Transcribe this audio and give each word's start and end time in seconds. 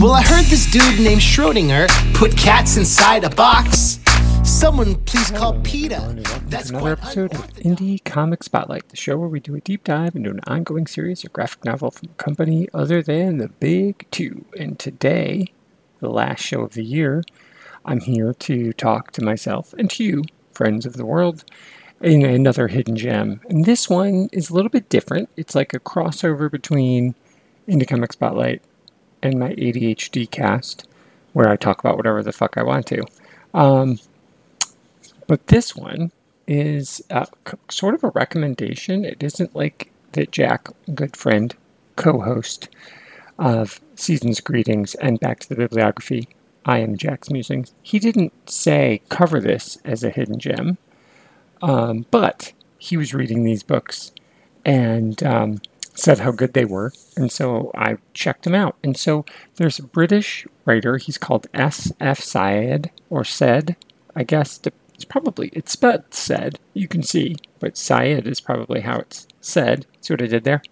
Well, 0.00 0.12
I 0.12 0.22
heard 0.22 0.44
this 0.44 0.70
dude 0.70 1.00
named 1.00 1.20
Schrodinger 1.20 1.88
put 2.14 2.36
cats 2.36 2.76
inside 2.76 3.24
a 3.24 3.30
box. 3.30 3.98
Someone 4.44 4.94
please 5.06 5.32
call 5.32 5.58
PETA. 5.62 6.22
That's 6.46 6.70
another 6.70 6.94
quite 6.94 7.04
episode 7.04 7.34
of. 7.34 7.52
Indie 7.56 8.04
Comic 8.04 8.44
Spotlight, 8.44 8.90
the 8.90 8.96
show 8.96 9.16
where 9.18 9.28
we 9.28 9.40
do 9.40 9.56
a 9.56 9.60
deep 9.60 9.82
dive 9.82 10.14
into 10.14 10.30
an 10.30 10.38
ongoing 10.46 10.86
series 10.86 11.24
or 11.24 11.30
graphic 11.30 11.64
novel 11.64 11.90
from 11.90 12.10
a 12.10 12.22
company 12.22 12.68
other 12.72 13.02
than 13.02 13.38
the 13.38 13.48
big 13.48 14.06
two. 14.12 14.44
And 14.56 14.78
today, 14.78 15.52
the 15.98 16.10
last 16.10 16.44
show 16.44 16.60
of 16.60 16.74
the 16.74 16.84
year, 16.84 17.24
I'm 17.84 17.98
here 17.98 18.32
to 18.34 18.72
talk 18.74 19.10
to 19.12 19.24
myself 19.24 19.72
and 19.72 19.90
to 19.90 20.04
you, 20.04 20.22
friends 20.52 20.86
of 20.86 20.92
the 20.92 21.06
world, 21.06 21.44
in 22.00 22.24
another 22.24 22.68
hidden 22.68 22.94
gem. 22.94 23.40
And 23.48 23.64
this 23.64 23.90
one 23.90 24.28
is 24.30 24.48
a 24.48 24.54
little 24.54 24.70
bit 24.70 24.88
different. 24.90 25.28
It's 25.36 25.56
like 25.56 25.74
a 25.74 25.80
crossover 25.80 26.48
between 26.48 27.16
Indie 27.68 27.88
Comic 27.88 28.12
Spotlight 28.12 28.62
and 29.22 29.38
my 29.38 29.50
ADHD 29.54 30.30
cast, 30.30 30.86
where 31.32 31.48
I 31.48 31.56
talk 31.56 31.80
about 31.80 31.96
whatever 31.96 32.22
the 32.22 32.32
fuck 32.32 32.56
I 32.56 32.62
want 32.62 32.86
to. 32.86 33.04
Um, 33.54 33.98
but 35.26 35.46
this 35.48 35.76
one 35.76 36.10
is 36.46 37.02
uh, 37.10 37.26
sort 37.70 37.94
of 37.94 38.04
a 38.04 38.10
recommendation. 38.10 39.04
It 39.04 39.22
isn't 39.22 39.54
like 39.54 39.90
that 40.12 40.32
Jack, 40.32 40.68
good 40.94 41.16
friend, 41.16 41.54
co 41.96 42.20
host 42.20 42.68
of 43.38 43.80
Seasons 43.94 44.40
Greetings 44.40 44.94
and 44.96 45.20
Back 45.20 45.40
to 45.40 45.48
the 45.48 45.54
Bibliography, 45.54 46.28
I 46.64 46.78
am 46.78 46.96
Jack's 46.96 47.30
Musings. 47.30 47.72
He 47.82 47.98
didn't 47.98 48.32
say 48.50 49.00
cover 49.08 49.40
this 49.40 49.78
as 49.84 50.02
a 50.02 50.10
hidden 50.10 50.38
gem, 50.38 50.76
um, 51.62 52.06
but 52.10 52.52
he 52.78 52.96
was 52.96 53.14
reading 53.14 53.42
these 53.42 53.62
books 53.62 54.12
and 54.64 55.22
um, 55.22 55.60
said 55.98 56.20
how 56.20 56.30
good 56.30 56.54
they 56.54 56.64
were. 56.64 56.92
And 57.16 57.30
so 57.30 57.70
I 57.74 57.96
checked 58.14 58.44
them 58.44 58.54
out. 58.54 58.76
And 58.82 58.96
so 58.96 59.24
there's 59.56 59.78
a 59.78 59.84
British 59.84 60.46
writer, 60.64 60.96
he's 60.96 61.18
called 61.18 61.46
S.F. 61.54 62.20
Syed, 62.20 62.90
or 63.10 63.24
said, 63.24 63.76
I 64.14 64.22
guess 64.22 64.60
it's 64.94 65.04
probably 65.04 65.48
it's 65.52 65.72
spelled 65.72 66.12
said. 66.12 66.58
You 66.74 66.88
can 66.88 67.02
see, 67.02 67.36
but 67.60 67.76
Syed 67.76 68.26
is 68.26 68.40
probably 68.40 68.80
how 68.80 68.96
it's 68.98 69.28
said. 69.40 69.86
See 70.00 70.12
what 70.12 70.22
I 70.22 70.26
did 70.26 70.44
there? 70.44 70.62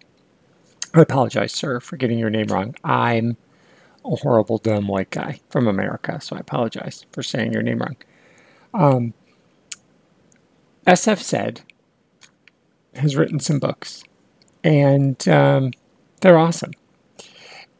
I 0.94 1.02
apologize, 1.02 1.52
sir, 1.52 1.78
for 1.80 1.96
getting 1.96 2.18
your 2.18 2.30
name 2.30 2.46
wrong. 2.46 2.74
I'm 2.82 3.36
a 4.04 4.16
horrible, 4.16 4.58
dumb 4.58 4.88
white 4.88 5.10
guy 5.10 5.40
from 5.50 5.68
America, 5.68 6.20
so 6.20 6.36
I 6.36 6.40
apologize 6.40 7.04
for 7.12 7.22
saying 7.22 7.52
your 7.52 7.62
name 7.62 7.78
wrong. 7.78 7.96
Um, 8.72 9.14
SF 10.86 11.18
Said 11.18 11.62
has 12.94 13.16
written 13.16 13.40
some 13.40 13.58
books, 13.58 14.02
and 14.66 15.28
um, 15.28 15.70
they're 16.20 16.36
awesome. 16.36 16.72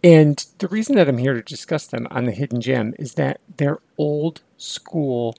And 0.05 0.47
the 0.59 0.69
reason 0.69 0.95
that 0.95 1.09
I'm 1.09 1.19
here 1.19 1.35
to 1.35 1.43
discuss 1.43 1.87
them 1.89 2.07
on 2.13 2.27
the 2.27 2.33
Hidden 2.33 2.61
Gem 2.61 2.95
is 2.97 3.15
that 3.15 3.41
they're 3.57 3.81
old 3.99 4.41
school 4.57 5.35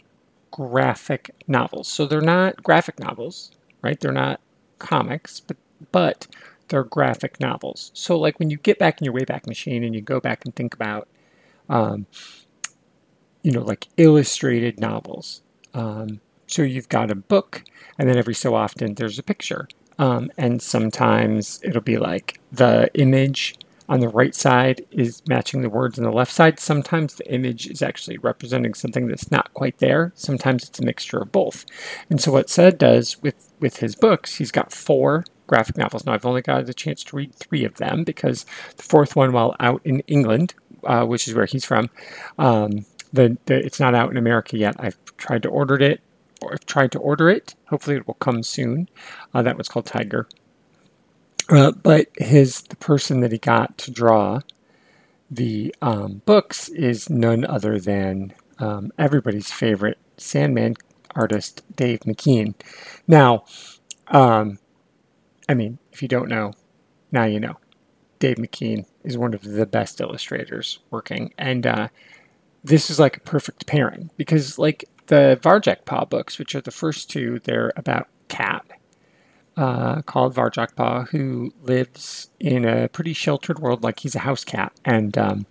graphic 0.51 1.31
novels. 1.47 1.87
So 1.87 2.05
they're 2.05 2.19
not 2.19 2.63
graphic 2.63 2.99
novels, 2.99 3.51
right? 3.81 3.97
They're 3.97 4.11
not 4.11 4.41
comics, 4.77 5.39
but 5.39 5.55
but 5.91 6.27
they're 6.67 6.83
graphic 6.83 7.39
novels. 7.39 7.91
So 7.93 8.19
like 8.19 8.39
when 8.39 8.49
you 8.49 8.57
get 8.57 8.77
back 8.77 8.99
in 8.99 9.05
your 9.05 9.13
Wayback 9.13 9.47
Machine 9.47 9.85
and 9.85 9.95
you 9.95 10.01
go 10.01 10.19
back 10.19 10.43
and 10.43 10.53
think 10.53 10.73
about, 10.73 11.07
um, 11.69 12.07
you 13.41 13.51
know, 13.51 13.61
like 13.61 13.87
illustrated 13.95 14.81
novels. 14.81 15.41
Um, 15.73 16.19
so 16.47 16.61
you've 16.63 16.89
got 16.89 17.11
a 17.11 17.15
book, 17.15 17.63
and 17.97 18.09
then 18.09 18.17
every 18.17 18.33
so 18.33 18.55
often 18.55 18.95
there's 18.95 19.19
a 19.19 19.23
picture, 19.23 19.67
um, 19.99 20.31
and 20.37 20.61
sometimes 20.61 21.59
it'll 21.63 21.81
be 21.81 21.97
like 21.97 22.39
the 22.51 22.89
image 22.93 23.55
on 23.89 23.99
the 24.01 24.09
right 24.09 24.35
side 24.35 24.85
is 24.91 25.21
matching 25.27 25.61
the 25.61 25.69
words 25.69 25.97
on 25.97 26.03
the 26.03 26.11
left 26.11 26.31
side. 26.31 26.59
Sometimes 26.59 27.15
the 27.15 27.33
image 27.33 27.67
is 27.67 27.81
actually 27.81 28.17
representing 28.17 28.73
something 28.73 29.07
that's 29.07 29.31
not 29.31 29.53
quite 29.53 29.77
there. 29.77 30.11
Sometimes 30.15 30.63
it's 30.65 30.79
a 30.79 30.85
mixture 30.85 31.19
of 31.19 31.31
both. 31.31 31.65
And 32.09 32.19
so 32.19 32.31
what 32.31 32.49
Said 32.49 32.77
does 32.77 33.21
with 33.21 33.53
with 33.59 33.77
his 33.77 33.95
books, 33.95 34.35
he's 34.35 34.51
got 34.51 34.71
four 34.71 35.23
graphic 35.47 35.77
novels. 35.77 36.05
Now 36.05 36.13
I've 36.13 36.25
only 36.25 36.41
got 36.41 36.65
the 36.65 36.73
chance 36.73 37.03
to 37.05 37.15
read 37.15 37.33
three 37.33 37.63
of 37.63 37.75
them 37.75 38.03
because 38.03 38.45
the 38.75 38.83
fourth 38.83 39.15
one, 39.15 39.31
while 39.31 39.55
out 39.59 39.81
in 39.85 40.01
England, 40.01 40.53
uh, 40.83 41.05
which 41.05 41.27
is 41.27 41.33
where 41.33 41.45
he's 41.45 41.65
from, 41.65 41.89
um, 42.37 42.85
the, 43.13 43.37
the 43.45 43.65
it's 43.65 43.79
not 43.79 43.95
out 43.95 44.11
in 44.11 44.17
America 44.17 44.57
yet. 44.57 44.75
I've 44.79 44.97
tried 45.15 45.43
to 45.43 45.49
order 45.49 45.75
it, 45.75 46.01
or 46.41 46.53
I've 46.53 46.65
tried 46.65 46.91
to 46.93 46.99
order 46.99 47.29
it. 47.29 47.55
Hopefully, 47.69 47.97
it 47.97 48.07
will 48.07 48.15
come 48.15 48.43
soon. 48.43 48.89
Uh, 49.33 49.41
that 49.41 49.55
one's 49.55 49.69
called 49.69 49.85
Tiger. 49.85 50.27
Uh, 51.49 51.71
but 51.71 52.07
his 52.17 52.61
the 52.63 52.75
person 52.75 53.21
that 53.21 53.31
he 53.31 53.37
got 53.37 53.77
to 53.79 53.91
draw 53.91 54.41
the 55.31 55.73
um, 55.81 56.21
books 56.25 56.69
is 56.69 57.09
none 57.09 57.45
other 57.45 57.79
than 57.79 58.33
um, 58.59 58.91
everybody's 58.97 59.51
favorite 59.51 59.97
Sandman 60.17 60.75
artist, 61.15 61.63
Dave 61.75 62.01
McKean. 62.01 62.53
Now, 63.07 63.45
um, 64.07 64.59
I 65.49 65.53
mean, 65.53 65.79
if 65.91 66.01
you 66.01 66.07
don't 66.07 66.29
know, 66.29 66.53
now 67.11 67.25
you 67.25 67.39
know. 67.39 67.57
Dave 68.19 68.37
McKean 68.37 68.85
is 69.03 69.17
one 69.17 69.35
of 69.35 69.43
the 69.43 69.67
best 69.67 70.01
illustrators 70.01 70.79
working, 70.89 71.33
and 71.37 71.67
uh, 71.67 71.87
this 72.63 72.89
is 72.89 72.99
like 72.99 73.17
a 73.17 73.21
perfect 73.21 73.67
pairing 73.67 74.09
because, 74.17 74.57
like 74.57 74.85
the 75.07 75.39
Varjak 75.41 75.85
Paw 75.85 76.05
books, 76.05 76.37
which 76.39 76.55
are 76.55 76.61
the 76.61 76.71
first 76.71 77.09
two, 77.09 77.39
they're 77.43 77.71
about 77.75 78.07
Cat, 78.27 78.65
uh, 79.57 80.01
called 80.03 80.35
Varjak 80.35 80.75
Paw, 80.75 81.03
who 81.05 81.51
lives 81.63 82.29
in 82.39 82.65
a 82.65 82.87
pretty 82.89 83.13
sheltered 83.13 83.59
world, 83.59 83.83
like 83.83 83.99
he's 83.99 84.15
a 84.15 84.19
house 84.19 84.43
cat, 84.43 84.71
and 84.85 85.17
um, 85.17 85.45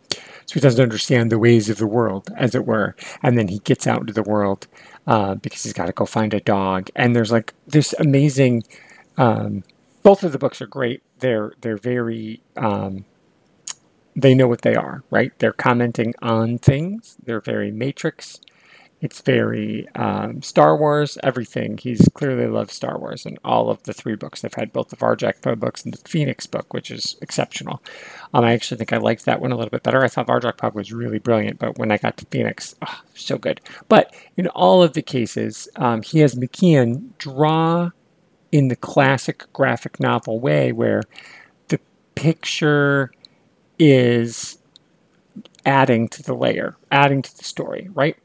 so 0.46 0.54
he 0.54 0.60
doesn't 0.60 0.82
understand 0.82 1.30
the 1.30 1.38
ways 1.38 1.68
of 1.68 1.78
the 1.78 1.86
world, 1.86 2.30
as 2.36 2.54
it 2.54 2.64
were. 2.64 2.94
And 3.22 3.36
then 3.36 3.48
he 3.48 3.58
gets 3.60 3.86
out 3.86 4.00
into 4.00 4.12
the 4.12 4.22
world 4.22 4.68
uh, 5.06 5.34
because 5.34 5.64
he's 5.64 5.72
got 5.72 5.86
to 5.86 5.92
go 5.92 6.06
find 6.06 6.32
a 6.34 6.40
dog. 6.40 6.88
And 6.94 7.16
there's 7.16 7.32
like 7.32 7.52
this 7.66 7.94
amazing. 7.98 8.62
Um, 9.16 9.64
both 10.02 10.22
of 10.22 10.32
the 10.32 10.38
books 10.38 10.62
are 10.62 10.66
great. 10.68 11.02
They're 11.18 11.52
they're 11.60 11.78
very. 11.78 12.42
Um, 12.56 13.04
they 14.18 14.34
know 14.34 14.48
what 14.48 14.62
they 14.62 14.74
are, 14.74 15.02
right? 15.10 15.32
They're 15.40 15.52
commenting 15.52 16.14
on 16.22 16.58
things. 16.58 17.16
They're 17.22 17.40
very 17.40 17.70
Matrix. 17.70 18.40
It's 19.02 19.20
very 19.20 19.86
um, 19.94 20.40
Star 20.40 20.74
Wars, 20.76 21.18
everything. 21.22 21.76
He's 21.76 22.08
clearly 22.14 22.46
loved 22.46 22.70
Star 22.70 22.98
Wars, 22.98 23.26
and 23.26 23.38
all 23.44 23.68
of 23.68 23.82
the 23.82 23.92
three 23.92 24.16
books. 24.16 24.40
They've 24.40 24.54
had 24.54 24.72
both 24.72 24.88
the 24.88 24.96
Varjak 24.96 25.42
Paw 25.42 25.54
books 25.54 25.84
and 25.84 25.92
the 25.92 26.08
Phoenix 26.08 26.46
book, 26.46 26.72
which 26.72 26.90
is 26.90 27.16
exceptional. 27.20 27.82
Um, 28.32 28.44
I 28.44 28.52
actually 28.52 28.78
think 28.78 28.94
I 28.94 28.96
liked 28.96 29.26
that 29.26 29.40
one 29.40 29.52
a 29.52 29.56
little 29.56 29.70
bit 29.70 29.82
better. 29.82 30.02
I 30.02 30.08
thought 30.08 30.28
Varjak 30.28 30.56
Paw 30.56 30.70
was 30.70 30.92
really 30.92 31.18
brilliant, 31.18 31.58
but 31.58 31.76
when 31.78 31.92
I 31.92 31.98
got 31.98 32.16
to 32.16 32.26
Phoenix, 32.30 32.74
oh, 32.88 33.00
so 33.14 33.36
good. 33.36 33.60
But 33.88 34.14
in 34.38 34.46
all 34.48 34.82
of 34.82 34.94
the 34.94 35.02
cases, 35.02 35.68
um, 35.76 36.00
he 36.02 36.20
has 36.20 36.34
McKean 36.34 37.10
draw 37.18 37.90
in 38.50 38.68
the 38.68 38.76
classic 38.76 39.44
graphic 39.52 40.00
novel 40.00 40.40
way, 40.40 40.72
where 40.72 41.02
the 41.68 41.78
picture 42.14 43.12
is 43.78 44.56
adding 45.66 46.08
to 46.08 46.22
the 46.22 46.34
layer, 46.34 46.76
adding 46.90 47.20
to 47.20 47.36
the 47.36 47.44
story, 47.44 47.90
right? 47.92 48.16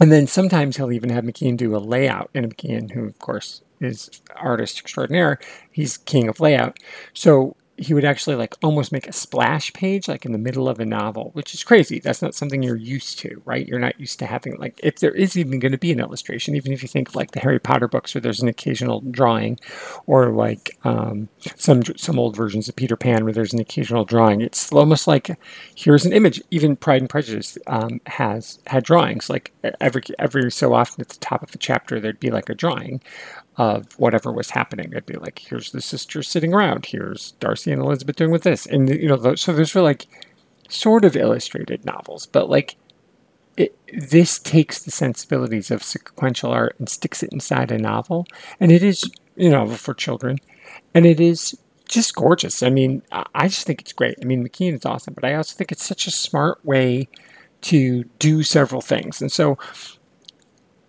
And 0.00 0.10
then 0.10 0.26
sometimes 0.26 0.76
he'll 0.76 0.92
even 0.92 1.10
have 1.10 1.24
McKean 1.24 1.56
do 1.56 1.76
a 1.76 1.78
layout, 1.78 2.30
and 2.34 2.56
McKean, 2.56 2.90
who 2.90 3.06
of 3.06 3.18
course 3.18 3.62
is 3.80 4.22
artist 4.36 4.78
extraordinaire, 4.78 5.38
he's 5.70 5.98
king 5.98 6.28
of 6.28 6.40
layout. 6.40 6.78
So 7.14 7.56
he 7.82 7.94
would 7.94 8.04
actually 8.04 8.36
like 8.36 8.54
almost 8.62 8.92
make 8.92 9.08
a 9.08 9.12
splash 9.12 9.72
page 9.72 10.06
like 10.06 10.24
in 10.24 10.32
the 10.32 10.38
middle 10.38 10.68
of 10.68 10.78
a 10.78 10.84
novel, 10.84 11.30
which 11.32 11.52
is 11.52 11.64
crazy. 11.64 11.98
That's 11.98 12.22
not 12.22 12.34
something 12.34 12.62
you're 12.62 12.76
used 12.76 13.18
to, 13.20 13.42
right? 13.44 13.66
You're 13.66 13.80
not 13.80 13.98
used 13.98 14.20
to 14.20 14.26
having 14.26 14.56
like 14.56 14.78
if 14.82 15.00
there 15.00 15.12
is 15.12 15.36
even 15.36 15.58
going 15.58 15.72
to 15.72 15.78
be 15.78 15.90
an 15.90 16.00
illustration, 16.00 16.54
even 16.54 16.72
if 16.72 16.82
you 16.82 16.88
think 16.88 17.14
like 17.14 17.32
the 17.32 17.40
Harry 17.40 17.58
Potter 17.58 17.88
books 17.88 18.14
where 18.14 18.22
there's 18.22 18.40
an 18.40 18.48
occasional 18.48 19.00
drawing, 19.10 19.58
or 20.06 20.30
like 20.30 20.78
um, 20.84 21.28
some 21.56 21.82
some 21.96 22.18
old 22.18 22.36
versions 22.36 22.68
of 22.68 22.76
Peter 22.76 22.96
Pan 22.96 23.24
where 23.24 23.32
there's 23.32 23.52
an 23.52 23.60
occasional 23.60 24.04
drawing. 24.04 24.40
It's 24.40 24.72
almost 24.72 25.08
like 25.08 25.36
here's 25.74 26.04
an 26.04 26.12
image. 26.12 26.40
Even 26.50 26.76
Pride 26.76 27.02
and 27.02 27.10
Prejudice 27.10 27.58
um, 27.66 28.00
has 28.06 28.60
had 28.66 28.84
drawings. 28.84 29.28
Like 29.28 29.52
every 29.80 30.02
every 30.20 30.50
so 30.52 30.72
often 30.72 31.00
at 31.00 31.08
the 31.08 31.18
top 31.18 31.42
of 31.42 31.54
a 31.54 31.58
chapter 31.58 31.98
there'd 31.98 32.20
be 32.20 32.30
like 32.30 32.48
a 32.48 32.54
drawing 32.54 33.00
of 33.56 33.92
whatever 33.98 34.32
was 34.32 34.50
happening. 34.50 34.88
It'd 34.90 35.06
be 35.06 35.14
like, 35.14 35.38
here's 35.38 35.72
the 35.72 35.80
sisters 35.80 36.28
sitting 36.28 36.54
around. 36.54 36.86
Here's 36.86 37.32
Darcy 37.32 37.72
and 37.72 37.82
Elizabeth 37.82 38.16
doing 38.16 38.30
with 38.30 38.42
this, 38.42 38.66
and 38.66 38.88
you 38.88 39.08
know, 39.08 39.34
so 39.34 39.52
those 39.52 39.74
were 39.74 39.82
like 39.82 40.06
sort 40.68 41.04
of 41.04 41.16
illustrated 41.16 41.84
novels, 41.84 42.26
but 42.26 42.48
like 42.48 42.76
it, 43.56 43.76
this 43.92 44.38
takes 44.38 44.82
the 44.82 44.90
sensibilities 44.90 45.70
of 45.70 45.82
sequential 45.82 46.50
art 46.50 46.76
and 46.78 46.88
sticks 46.88 47.22
it 47.22 47.32
inside 47.32 47.70
a 47.70 47.78
novel, 47.78 48.26
and 48.58 48.72
it 48.72 48.82
is 48.82 49.04
you 49.36 49.50
know 49.50 49.66
for 49.68 49.92
children, 49.94 50.38
and 50.94 51.04
it 51.04 51.20
is 51.20 51.56
just 51.88 52.14
gorgeous. 52.14 52.62
I 52.62 52.70
mean, 52.70 53.02
I 53.34 53.48
just 53.48 53.66
think 53.66 53.82
it's 53.82 53.92
great. 53.92 54.16
I 54.22 54.24
mean, 54.24 54.48
McKean 54.48 54.74
is 54.74 54.86
awesome, 54.86 55.12
but 55.12 55.24
I 55.24 55.34
also 55.34 55.54
think 55.54 55.70
it's 55.72 55.84
such 55.84 56.06
a 56.06 56.10
smart 56.10 56.64
way 56.64 57.06
to 57.62 58.04
do 58.18 58.42
several 58.42 58.80
things, 58.80 59.20
and 59.20 59.30
so 59.30 59.58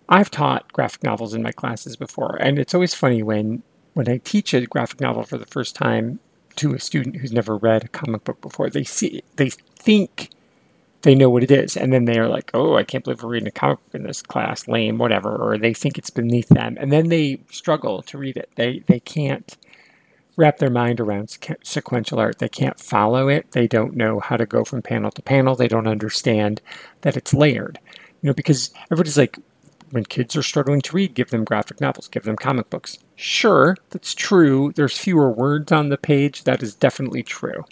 I've 0.08 0.30
taught 0.30 0.72
graphic 0.72 1.02
novels 1.02 1.34
in 1.34 1.42
my 1.42 1.52
classes 1.52 1.96
before, 1.96 2.36
and 2.40 2.58
it's 2.58 2.74
always 2.74 2.94
funny 2.94 3.22
when 3.22 3.62
when 3.94 4.08
I 4.08 4.18
teach 4.18 4.52
a 4.52 4.66
graphic 4.66 5.00
novel 5.00 5.22
for 5.22 5.38
the 5.38 5.46
first 5.46 5.76
time 5.76 6.18
to 6.56 6.74
a 6.74 6.80
student 6.80 7.16
who's 7.16 7.32
never 7.32 7.56
read 7.56 7.84
a 7.84 7.88
comic 7.88 8.24
book 8.24 8.40
before. 8.40 8.68
They 8.68 8.84
see, 8.84 9.22
they 9.36 9.50
think 9.50 10.30
they 11.02 11.14
know 11.14 11.30
what 11.30 11.42
it 11.44 11.50
is, 11.50 11.76
and 11.76 11.92
then 11.92 12.04
they're 12.04 12.28
like, 12.28 12.50
"Oh, 12.54 12.76
I 12.76 12.82
can't 12.82 13.04
believe 13.04 13.22
we're 13.22 13.30
reading 13.30 13.48
a 13.48 13.52
comic 13.52 13.78
book 13.84 13.94
in 13.94 14.02
this 14.04 14.22
class, 14.22 14.68
lame, 14.68 14.98
whatever," 14.98 15.36
or 15.36 15.58
they 15.58 15.74
think 15.74 15.96
it's 15.98 16.10
beneath 16.10 16.48
them, 16.48 16.76
and 16.80 16.92
then 16.92 17.08
they 17.08 17.40
struggle 17.50 18.02
to 18.02 18.18
read 18.18 18.36
it. 18.36 18.50
They 18.56 18.80
they 18.86 19.00
can't 19.00 19.56
wrap 20.36 20.58
their 20.58 20.70
mind 20.70 21.00
around 21.00 21.36
sequential 21.62 22.18
art. 22.18 22.38
They 22.38 22.48
can't 22.48 22.80
follow 22.80 23.28
it. 23.28 23.52
They 23.52 23.68
don't 23.68 23.94
know 23.96 24.20
how 24.20 24.36
to 24.36 24.46
go 24.46 24.64
from 24.64 24.82
panel 24.82 25.10
to 25.12 25.22
panel. 25.22 25.54
They 25.54 25.68
don't 25.68 25.86
understand 25.86 26.60
that 27.02 27.16
it's 27.16 27.32
layered. 27.32 27.78
You 28.20 28.28
know, 28.28 28.34
because 28.34 28.72
everybody's 28.90 29.18
like, 29.18 29.38
when 29.94 30.04
kids 30.04 30.34
are 30.34 30.42
struggling 30.42 30.80
to 30.80 30.96
read, 30.96 31.14
give 31.14 31.30
them 31.30 31.44
graphic 31.44 31.80
novels, 31.80 32.08
give 32.08 32.24
them 32.24 32.34
comic 32.34 32.68
books. 32.68 32.98
Sure, 33.14 33.76
that's 33.90 34.12
true. 34.12 34.72
There's 34.74 34.98
fewer 34.98 35.30
words 35.30 35.70
on 35.70 35.88
the 35.88 35.96
page. 35.96 36.42
That 36.42 36.64
is 36.64 36.74
definitely 36.74 37.22
true. 37.22 37.64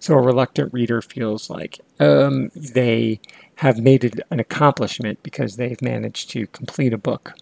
So 0.00 0.14
a 0.14 0.20
reluctant 0.20 0.72
reader 0.72 1.00
feels 1.00 1.48
like 1.48 1.78
um, 2.00 2.50
they 2.56 3.20
have 3.56 3.78
made 3.78 4.02
it 4.02 4.18
an 4.30 4.40
accomplishment 4.40 5.22
because 5.22 5.56
they've 5.56 5.80
managed 5.80 6.30
to 6.30 6.48
complete 6.48 6.92
a 6.92 6.98
book. 6.98 7.34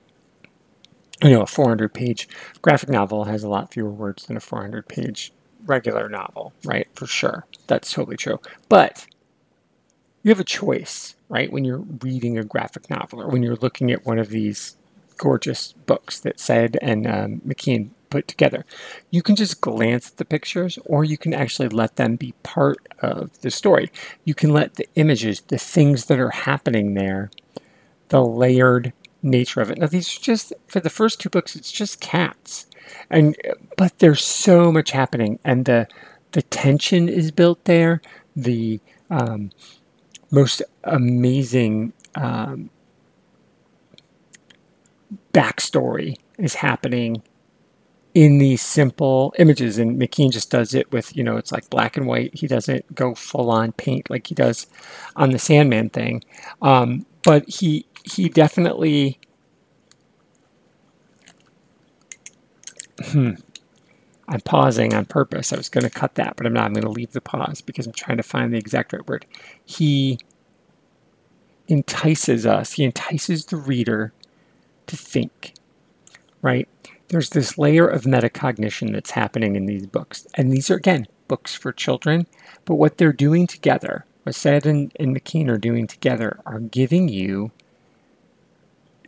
You 1.22 1.30
know, 1.30 1.42
a 1.42 1.46
400 1.46 1.94
page 1.94 2.28
graphic 2.60 2.90
novel 2.90 3.24
has 3.24 3.42
a 3.42 3.48
lot 3.48 3.72
fewer 3.72 3.90
words 3.90 4.26
than 4.26 4.36
a 4.36 4.40
400 4.40 4.88
page 4.88 5.32
regular 5.64 6.08
novel, 6.10 6.52
right? 6.64 6.86
For 6.94 7.06
sure. 7.06 7.46
That's 7.66 7.90
totally 7.90 8.18
true. 8.18 8.40
But 8.68 9.06
you 10.22 10.30
have 10.30 10.40
a 10.40 10.44
choice 10.44 11.14
right? 11.28 11.52
When 11.52 11.64
you're 11.64 11.84
reading 12.00 12.38
a 12.38 12.44
graphic 12.44 12.88
novel 12.90 13.22
or 13.22 13.28
when 13.28 13.42
you're 13.42 13.56
looking 13.56 13.90
at 13.90 14.06
one 14.06 14.18
of 14.18 14.30
these 14.30 14.76
gorgeous 15.16 15.72
books 15.72 16.20
that 16.20 16.40
Said 16.40 16.78
and 16.80 17.06
um, 17.06 17.42
McKean 17.46 17.90
put 18.10 18.26
together. 18.26 18.64
You 19.10 19.22
can 19.22 19.36
just 19.36 19.60
glance 19.60 20.10
at 20.10 20.16
the 20.16 20.24
pictures 20.24 20.78
or 20.86 21.04
you 21.04 21.18
can 21.18 21.34
actually 21.34 21.68
let 21.68 21.96
them 21.96 22.16
be 22.16 22.32
part 22.42 22.78
of 23.00 23.38
the 23.40 23.50
story. 23.50 23.90
You 24.24 24.34
can 24.34 24.50
let 24.50 24.74
the 24.74 24.88
images, 24.94 25.42
the 25.42 25.58
things 25.58 26.06
that 26.06 26.18
are 26.18 26.30
happening 26.30 26.94
there, 26.94 27.30
the 28.08 28.24
layered 28.24 28.92
nature 29.22 29.60
of 29.60 29.70
it. 29.70 29.78
Now 29.78 29.88
these 29.88 30.16
are 30.16 30.20
just 30.20 30.52
for 30.66 30.80
the 30.80 30.88
first 30.88 31.20
two 31.20 31.28
books 31.28 31.54
it's 31.54 31.72
just 31.72 32.00
cats. 32.00 32.66
And 33.10 33.36
but 33.76 33.98
there's 33.98 34.24
so 34.24 34.72
much 34.72 34.92
happening 34.92 35.38
and 35.44 35.66
the 35.66 35.86
the 36.32 36.42
tension 36.42 37.08
is 37.08 37.30
built 37.30 37.64
there. 37.64 38.00
The 38.36 38.80
um, 39.10 39.50
most 40.30 40.62
amazing 40.84 41.92
um, 42.14 42.70
backstory 45.32 46.16
is 46.38 46.54
happening 46.54 47.22
in 48.14 48.38
these 48.38 48.62
simple 48.62 49.34
images. 49.38 49.78
And 49.78 50.00
McKean 50.00 50.32
just 50.32 50.50
does 50.50 50.74
it 50.74 50.90
with, 50.92 51.16
you 51.16 51.22
know, 51.22 51.36
it's 51.36 51.52
like 51.52 51.68
black 51.70 51.96
and 51.96 52.06
white. 52.06 52.34
He 52.34 52.46
doesn't 52.46 52.94
go 52.94 53.14
full 53.14 53.50
on 53.50 53.72
paint 53.72 54.10
like 54.10 54.26
he 54.26 54.34
does 54.34 54.66
on 55.16 55.30
the 55.30 55.38
Sandman 55.38 55.90
thing. 55.90 56.24
Um, 56.62 57.06
but 57.22 57.48
he 57.48 57.86
he 58.04 58.28
definitely 58.28 59.18
hmm, 63.06 63.32
I'm 64.28 64.40
pausing 64.42 64.94
on 64.94 65.06
purpose. 65.06 65.52
I 65.52 65.56
was 65.56 65.70
going 65.70 65.84
to 65.84 65.90
cut 65.90 66.14
that, 66.16 66.36
but 66.36 66.46
I'm 66.46 66.52
not. 66.52 66.64
I'm 66.66 66.74
going 66.74 66.84
to 66.84 66.90
leave 66.90 67.12
the 67.12 67.20
pause 67.20 67.60
because 67.62 67.86
I'm 67.86 67.92
trying 67.92 68.18
to 68.18 68.22
find 68.22 68.52
the 68.52 68.58
exact 68.58 68.92
right 68.92 69.06
word. 69.06 69.24
He 69.64 70.18
entices 71.66 72.46
us, 72.46 72.72
he 72.72 72.84
entices 72.84 73.46
the 73.46 73.56
reader 73.56 74.12
to 74.86 74.96
think, 74.96 75.54
right? 76.42 76.68
There's 77.08 77.30
this 77.30 77.56
layer 77.56 77.86
of 77.86 78.02
metacognition 78.02 78.92
that's 78.92 79.10
happening 79.10 79.56
in 79.56 79.66
these 79.66 79.86
books. 79.86 80.26
And 80.34 80.52
these 80.52 80.70
are, 80.70 80.76
again, 80.76 81.06
books 81.26 81.54
for 81.54 81.72
children. 81.72 82.26
But 82.66 82.74
what 82.74 82.98
they're 82.98 83.12
doing 83.12 83.46
together, 83.46 84.04
what 84.24 84.34
Said 84.34 84.66
and, 84.66 84.92
and 85.00 85.16
McKean 85.16 85.48
are 85.48 85.58
doing 85.58 85.86
together, 85.86 86.38
are 86.44 86.60
giving 86.60 87.08
you, 87.08 87.50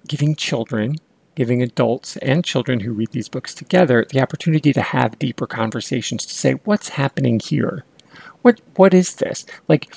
giving 0.06 0.34
children 0.34 0.96
giving 1.40 1.62
adults 1.62 2.18
and 2.18 2.44
children 2.44 2.80
who 2.80 2.92
read 2.92 3.10
these 3.12 3.30
books 3.30 3.54
together 3.54 4.04
the 4.10 4.20
opportunity 4.20 4.74
to 4.74 4.82
have 4.82 5.18
deeper 5.18 5.46
conversations 5.46 6.26
to 6.26 6.34
say 6.34 6.52
what's 6.64 6.90
happening 6.90 7.40
here? 7.40 7.82
What 8.42 8.60
what 8.76 8.92
is 8.92 9.14
this? 9.14 9.46
Like 9.66 9.90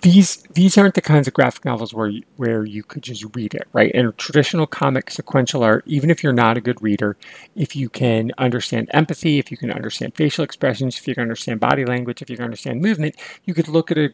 these 0.00 0.42
these 0.54 0.78
aren't 0.78 0.94
the 0.94 1.02
kinds 1.02 1.28
of 1.28 1.34
graphic 1.34 1.66
novels 1.66 1.92
where 1.92 2.08
you, 2.08 2.22
where 2.36 2.64
you 2.64 2.82
could 2.82 3.02
just 3.02 3.22
read 3.36 3.52
it 3.52 3.68
right? 3.74 3.92
In 3.92 4.14
traditional 4.16 4.66
comic 4.66 5.10
sequential 5.10 5.62
art 5.62 5.84
even 5.86 6.08
if 6.08 6.22
you're 6.24 6.32
not 6.32 6.56
a 6.56 6.62
good 6.62 6.80
reader 6.80 7.18
if 7.54 7.76
you 7.76 7.90
can 7.90 8.32
understand 8.38 8.88
empathy 8.94 9.38
if 9.38 9.50
you 9.50 9.58
can 9.58 9.70
understand 9.70 10.14
facial 10.14 10.42
expressions 10.42 10.96
if 10.96 11.06
you 11.06 11.14
can 11.14 11.20
understand 11.20 11.60
body 11.60 11.84
language 11.84 12.22
if 12.22 12.30
you 12.30 12.36
can 12.36 12.46
understand 12.46 12.80
movement 12.80 13.14
you 13.44 13.52
could 13.52 13.68
look 13.68 13.90
at 13.90 13.98
a 13.98 14.08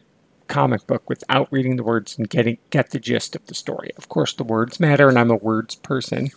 comic 0.47 0.87
book 0.87 1.09
without 1.09 1.51
reading 1.51 1.75
the 1.75 1.83
words 1.83 2.17
and 2.17 2.29
getting 2.29 2.57
get 2.69 2.91
the 2.91 2.99
gist 2.99 3.35
of 3.35 3.45
the 3.47 3.55
story. 3.55 3.91
Of 3.97 4.09
course, 4.09 4.33
the 4.33 4.43
words 4.43 4.79
matter, 4.79 5.09
and 5.09 5.17
I'm 5.17 5.31
a 5.31 5.35
words 5.35 5.75
person, 5.75 6.29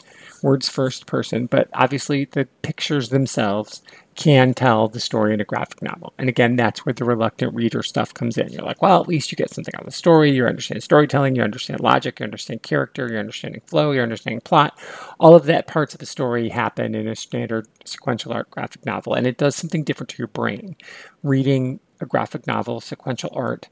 words 0.42 0.68
first 0.68 1.06
person. 1.06 1.46
But 1.46 1.68
obviously, 1.72 2.26
the 2.26 2.46
pictures 2.62 3.08
themselves 3.08 3.82
can 4.16 4.52
tell 4.52 4.88
the 4.88 5.00
story 5.00 5.32
in 5.32 5.40
a 5.40 5.44
graphic 5.44 5.80
novel. 5.80 6.12
And 6.18 6.28
again, 6.28 6.56
that's 6.56 6.84
where 6.84 6.92
the 6.92 7.04
reluctant 7.04 7.54
reader 7.54 7.82
stuff 7.82 8.12
comes 8.12 8.36
in. 8.36 8.52
You're 8.52 8.64
like, 8.64 8.82
well, 8.82 9.00
at 9.00 9.08
least 9.08 9.32
you 9.32 9.36
get 9.36 9.50
something 9.50 9.74
out 9.74 9.82
of 9.82 9.86
the 9.86 9.92
story. 9.92 10.30
You 10.32 10.46
understand 10.46 10.82
storytelling. 10.82 11.36
You 11.36 11.42
understand 11.42 11.80
logic. 11.80 12.20
You 12.20 12.24
understand 12.24 12.62
character. 12.62 13.08
You're 13.08 13.20
understanding 13.20 13.62
flow. 13.66 13.92
You're 13.92 14.02
understanding 14.02 14.42
plot. 14.42 14.78
All 15.18 15.34
of 15.34 15.46
that 15.46 15.66
parts 15.66 15.94
of 15.94 16.00
the 16.00 16.06
story 16.06 16.48
happen 16.50 16.94
in 16.94 17.08
a 17.08 17.16
standard 17.16 17.66
sequential 17.84 18.32
art 18.32 18.50
graphic 18.50 18.84
novel, 18.84 19.14
and 19.14 19.26
it 19.26 19.38
does 19.38 19.56
something 19.56 19.84
different 19.84 20.10
to 20.10 20.18
your 20.18 20.28
brain. 20.28 20.76
Reading 21.22 21.80
a 22.00 22.06
graphic 22.06 22.46
novel, 22.46 22.80
sequential 22.80 23.30
art, 23.32 23.68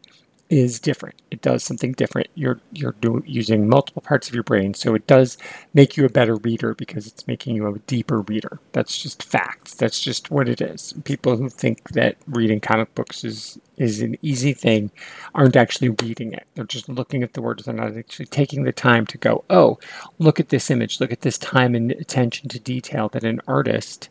is 0.50 0.80
different. 0.80 1.20
It 1.30 1.42
does 1.42 1.62
something 1.62 1.92
different. 1.92 2.28
You're 2.34 2.60
you're 2.72 2.94
do, 3.00 3.22
using 3.26 3.68
multiple 3.68 4.02
parts 4.02 4.28
of 4.28 4.34
your 4.34 4.44
brain, 4.44 4.74
so 4.74 4.94
it 4.94 5.06
does 5.06 5.36
make 5.74 5.96
you 5.96 6.04
a 6.04 6.10
better 6.10 6.36
reader 6.36 6.74
because 6.74 7.06
it's 7.06 7.26
making 7.26 7.56
you 7.56 7.66
a 7.66 7.78
deeper 7.80 8.22
reader. 8.22 8.58
That's 8.72 9.00
just 9.00 9.22
facts. 9.22 9.74
That's 9.74 10.00
just 10.00 10.30
what 10.30 10.48
it 10.48 10.60
is. 10.60 10.94
People 11.04 11.36
who 11.36 11.48
think 11.48 11.90
that 11.90 12.16
reading 12.26 12.60
comic 12.60 12.94
books 12.94 13.24
is 13.24 13.58
is 13.76 14.00
an 14.00 14.16
easy 14.22 14.52
thing 14.52 14.90
aren't 15.34 15.56
actually 15.56 15.90
reading 15.90 16.32
it. 16.32 16.46
They're 16.54 16.64
just 16.64 16.88
looking 16.88 17.22
at 17.22 17.34
the 17.34 17.42
words. 17.42 17.64
They're 17.64 17.74
not 17.74 17.96
actually 17.96 18.26
taking 18.26 18.64
the 18.64 18.72
time 18.72 19.06
to 19.06 19.18
go, 19.18 19.44
oh, 19.50 19.78
look 20.18 20.40
at 20.40 20.48
this 20.48 20.70
image. 20.70 21.00
Look 21.00 21.12
at 21.12 21.20
this 21.20 21.38
time 21.38 21.74
and 21.74 21.92
attention 21.92 22.48
to 22.50 22.58
detail 22.58 23.08
that 23.10 23.24
an 23.24 23.40
artist 23.46 24.08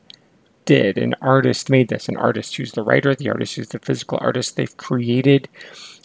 did. 0.65 0.97
An 0.97 1.15
artist 1.21 1.69
made 1.69 1.89
this. 1.89 2.07
An 2.07 2.17
artist 2.17 2.55
who's 2.55 2.73
the 2.73 2.83
writer, 2.83 3.15
the 3.15 3.29
artist 3.29 3.55
who's 3.55 3.69
the 3.69 3.79
physical 3.79 4.19
artist. 4.21 4.55
They've 4.55 4.77
created 4.77 5.49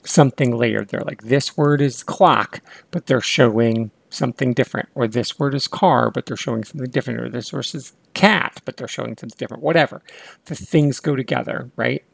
something 0.04 0.56
layered. 0.56 0.88
They're 0.88 1.00
like, 1.00 1.22
this 1.22 1.56
word 1.56 1.80
is 1.80 2.02
clock, 2.02 2.60
but 2.90 3.06
they're 3.06 3.20
showing 3.20 3.90
something 4.10 4.52
different. 4.52 4.88
Or 4.94 5.08
this 5.08 5.38
word 5.38 5.54
is 5.54 5.68
car, 5.68 6.10
but 6.10 6.26
they're 6.26 6.36
showing 6.36 6.64
something 6.64 6.90
different. 6.90 7.20
Or 7.20 7.28
this 7.28 7.52
word 7.52 7.66
is 7.74 7.92
cat, 8.14 8.60
but 8.64 8.76
they're 8.76 8.88
showing 8.88 9.16
something 9.16 9.36
different. 9.38 9.62
Whatever. 9.62 10.02
The 10.46 10.54
things 10.54 11.00
go 11.00 11.16
together, 11.16 11.70
right? 11.76 12.04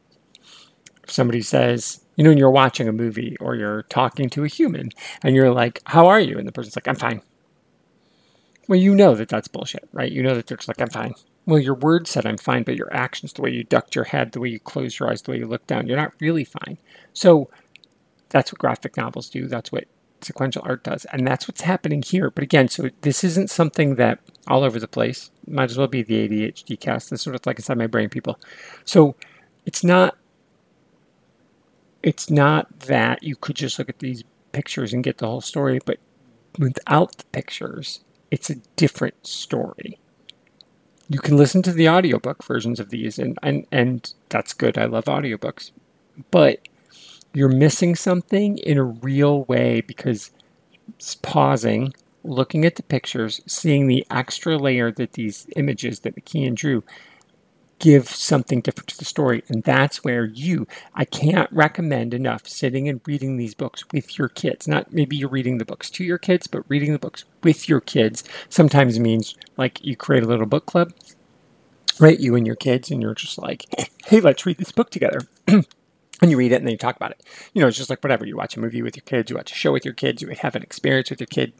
If 1.02 1.10
somebody 1.10 1.40
says, 1.40 2.04
you 2.16 2.24
know, 2.24 2.30
when 2.30 2.38
you're 2.38 2.50
watching 2.50 2.88
a 2.88 2.92
movie 2.92 3.36
or 3.40 3.54
you're 3.54 3.82
talking 3.84 4.28
to 4.30 4.44
a 4.44 4.48
human 4.48 4.90
and 5.22 5.34
you're 5.34 5.52
like, 5.52 5.80
how 5.86 6.06
are 6.06 6.20
you? 6.20 6.38
And 6.38 6.46
the 6.46 6.52
person's 6.52 6.76
like, 6.76 6.88
I'm 6.88 6.96
fine. 6.96 7.22
Well, 8.68 8.78
you 8.78 8.94
know 8.94 9.14
that 9.14 9.30
that's 9.30 9.48
bullshit, 9.48 9.88
right? 9.92 10.12
You 10.12 10.22
know 10.22 10.34
that 10.34 10.46
they're 10.46 10.58
just 10.58 10.68
like, 10.68 10.80
I'm 10.80 10.90
fine. 10.90 11.14
Well, 11.46 11.58
your 11.58 11.76
words 11.76 12.10
said 12.10 12.26
I'm 12.26 12.36
fine, 12.36 12.62
but 12.62 12.76
your 12.76 12.94
actions, 12.94 13.32
the 13.32 13.40
way 13.40 13.50
you 13.50 13.64
ducked 13.64 13.94
your 13.94 14.04
head, 14.04 14.32
the 14.32 14.40
way 14.40 14.50
you 14.50 14.60
close 14.60 14.98
your 14.98 15.10
eyes, 15.10 15.22
the 15.22 15.30
way 15.30 15.38
you 15.38 15.46
look 15.46 15.66
down, 15.66 15.86
you're 15.86 15.96
not 15.96 16.12
really 16.20 16.44
fine. 16.44 16.76
So 17.14 17.48
that's 18.30 18.52
what 18.52 18.58
graphic 18.58 18.96
novels 18.96 19.28
do. 19.28 19.46
That's 19.46 19.72
what 19.72 19.84
sequential 20.20 20.62
art 20.64 20.84
does. 20.84 21.04
And 21.06 21.26
that's 21.26 21.48
what's 21.48 21.60
happening 21.62 22.02
here. 22.02 22.30
But 22.30 22.44
again, 22.44 22.68
so 22.68 22.90
this 23.02 23.24
isn't 23.24 23.50
something 23.50 23.96
that 23.96 24.20
all 24.46 24.64
over 24.64 24.78
the 24.78 24.88
place. 24.88 25.30
Might 25.46 25.70
as 25.70 25.78
well 25.78 25.86
be 25.86 26.02
the 26.02 26.28
ADHD 26.28 26.78
cast. 26.78 27.10
This 27.10 27.22
sort 27.22 27.36
of 27.36 27.46
like 27.46 27.58
inside 27.58 27.78
my 27.78 27.86
brain 27.86 28.08
people. 28.08 28.38
So 28.84 29.14
it's 29.66 29.84
not 29.84 30.16
it's 32.02 32.30
not 32.30 32.80
that 32.80 33.22
you 33.22 33.34
could 33.36 33.56
just 33.56 33.78
look 33.78 33.88
at 33.88 33.98
these 33.98 34.22
pictures 34.52 34.92
and 34.92 35.02
get 35.02 35.18
the 35.18 35.26
whole 35.26 35.40
story, 35.40 35.80
but 35.84 35.98
without 36.58 37.16
the 37.16 37.24
pictures, 37.32 38.00
it's 38.30 38.50
a 38.50 38.56
different 38.76 39.26
story. 39.26 39.98
You 41.08 41.18
can 41.18 41.36
listen 41.36 41.60
to 41.62 41.72
the 41.72 41.88
audiobook 41.88 42.44
versions 42.44 42.78
of 42.78 42.90
these 42.90 43.18
and 43.18 43.38
and, 43.42 43.66
and 43.72 44.12
that's 44.28 44.52
good. 44.52 44.78
I 44.78 44.84
love 44.84 45.04
audiobooks. 45.06 45.72
But 46.30 46.67
you're 47.38 47.48
missing 47.48 47.94
something 47.94 48.58
in 48.58 48.78
a 48.78 48.84
real 48.84 49.44
way 49.44 49.80
because 49.82 50.30
pausing, 51.22 51.94
looking 52.24 52.64
at 52.64 52.76
the 52.76 52.82
pictures, 52.82 53.40
seeing 53.46 53.86
the 53.86 54.06
extra 54.10 54.58
layer 54.58 54.90
that 54.92 55.12
these 55.14 55.46
images 55.56 56.00
that 56.00 56.16
McKean 56.16 56.54
drew 56.54 56.84
give 57.78 58.08
something 58.08 58.60
different 58.60 58.88
to 58.88 58.98
the 58.98 59.04
story. 59.04 59.44
And 59.48 59.62
that's 59.62 60.02
where 60.02 60.24
you, 60.24 60.66
I 60.96 61.04
can't 61.04 61.50
recommend 61.52 62.12
enough 62.12 62.48
sitting 62.48 62.88
and 62.88 63.00
reading 63.06 63.36
these 63.36 63.54
books 63.54 63.84
with 63.92 64.18
your 64.18 64.28
kids. 64.28 64.66
Not 64.66 64.92
maybe 64.92 65.16
you're 65.16 65.28
reading 65.28 65.58
the 65.58 65.64
books 65.64 65.88
to 65.90 66.04
your 66.04 66.18
kids, 66.18 66.48
but 66.48 66.68
reading 66.68 66.92
the 66.92 66.98
books 66.98 67.24
with 67.44 67.68
your 67.68 67.80
kids 67.80 68.24
sometimes 68.48 68.98
means 68.98 69.36
like 69.56 69.84
you 69.84 69.96
create 69.96 70.24
a 70.24 70.26
little 70.26 70.46
book 70.46 70.66
club 70.66 70.92
right? 72.00 72.20
You 72.20 72.36
and 72.36 72.46
your 72.46 72.56
kids, 72.56 72.90
and 72.90 73.02
you're 73.02 73.14
just 73.14 73.38
like, 73.38 73.64
hey, 74.06 74.20
let's 74.20 74.46
read 74.46 74.58
this 74.58 74.72
book 74.72 74.90
together. 74.90 75.20
and 76.20 76.30
you 76.30 76.36
read 76.36 76.52
it 76.52 76.56
and 76.56 76.66
then 76.66 76.72
you 76.72 76.78
talk 76.78 76.96
about 76.96 77.12
it. 77.12 77.22
You 77.52 77.60
know, 77.60 77.68
it's 77.68 77.76
just 77.76 77.90
like 77.90 78.02
whatever. 78.02 78.26
You 78.26 78.36
watch 78.36 78.56
a 78.56 78.60
movie 78.60 78.82
with 78.82 78.96
your 78.96 79.04
kids, 79.04 79.30
you 79.30 79.36
watch 79.36 79.52
a 79.52 79.54
show 79.54 79.72
with 79.72 79.84
your 79.84 79.94
kids, 79.94 80.22
you 80.22 80.28
have 80.28 80.56
an 80.56 80.62
experience 80.62 81.10
with 81.10 81.20
your 81.20 81.26
kid. 81.28 81.52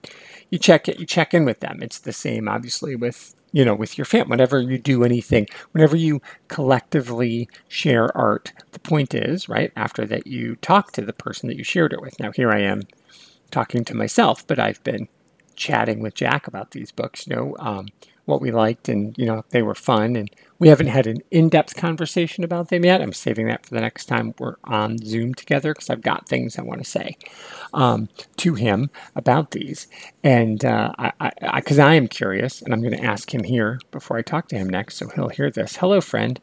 You 0.51 0.59
check 0.59 0.89
it, 0.89 0.99
you 0.99 1.07
check 1.07 1.35
in 1.35 1.45
with 1.45 1.61
them. 1.61 1.83
It's 1.83 1.99
the 1.99 2.13
same, 2.13 2.49
obviously, 2.49 2.97
with 2.97 3.35
you 3.53 3.65
know, 3.65 3.75
with 3.75 3.97
your 3.97 4.05
family. 4.05 4.31
Whenever 4.31 4.61
you 4.61 4.79
do 4.79 5.05
anything, 5.05 5.47
whenever 5.73 5.97
you 5.97 6.21
collectively 6.49 7.49
share 7.69 8.15
art, 8.17 8.53
the 8.73 8.79
point 8.79 9.15
is, 9.15 9.49
right, 9.49 9.73
after 9.77 10.05
that 10.07 10.27
you 10.27 10.57
talk 10.57 10.93
to 10.93 11.03
the 11.03 11.13
person 11.13 11.49
that 11.49 11.57
you 11.57 11.65
shared 11.65 11.93
it 11.93 12.01
with. 12.01 12.19
Now, 12.21 12.33
here 12.33 12.51
I 12.51 12.61
am 12.61 12.83
talking 13.51 13.85
to 13.85 13.95
myself, 13.95 14.47
but 14.47 14.59
I've 14.59 14.83
been 14.85 15.09
chatting 15.57 16.01
with 16.01 16.15
Jack 16.15 16.47
about 16.47 16.73
these 16.73 16.93
books, 16.93 17.27
you 17.27 17.35
know, 17.35 17.57
um, 17.59 17.89
what 18.27 18.41
we 18.41 18.51
liked, 18.51 18.89
and, 18.89 19.17
you 19.17 19.25
know, 19.25 19.45
they 19.51 19.63
were 19.63 19.75
fun. 19.75 20.15
And 20.15 20.31
we 20.59 20.69
haven't 20.69 20.89
had 20.89 21.07
an 21.07 21.19
in 21.31 21.49
depth 21.49 21.77
conversation 21.77 22.43
about 22.43 22.69
them 22.69 22.85
yet. 22.85 23.01
I'm 23.01 23.13
saving 23.13 23.47
that 23.47 23.65
for 23.65 23.75
the 23.75 23.81
next 23.81 24.07
time 24.07 24.35
we're 24.39 24.57
on 24.65 24.99
Zoom 24.99 25.35
together 25.35 25.73
because 25.73 25.89
I've 25.89 26.03
got 26.03 26.29
things 26.29 26.59
I 26.59 26.63
want 26.63 26.83
to 26.83 26.89
say 26.89 27.17
um, 27.73 28.09
to 28.39 28.55
him 28.55 28.91
about 29.15 29.53
these. 29.53 29.87
And 30.25 30.65
uh, 30.65 30.93
I, 30.99 31.31
because 31.57 31.79
I, 31.79 31.87
I, 31.87 31.93
I, 31.93 31.95
am 31.95 32.09
curious, 32.09 32.61
and 32.63 32.75
I'm 32.75 32.81
going 32.83 32.97
to 32.97 33.05
ask 33.05 33.33
him 33.33 33.45
here 33.45 33.79
before 33.91 34.19
I 34.19 34.23
talk 34.23 34.49
to 34.49 34.57
him 34.57 34.69
next, 34.69 34.97
so 34.97 35.09
he'll 35.15 35.29
hear 35.29 35.51
this. 35.51 35.77
Hello, 35.77 36.01
friend. 36.01 36.41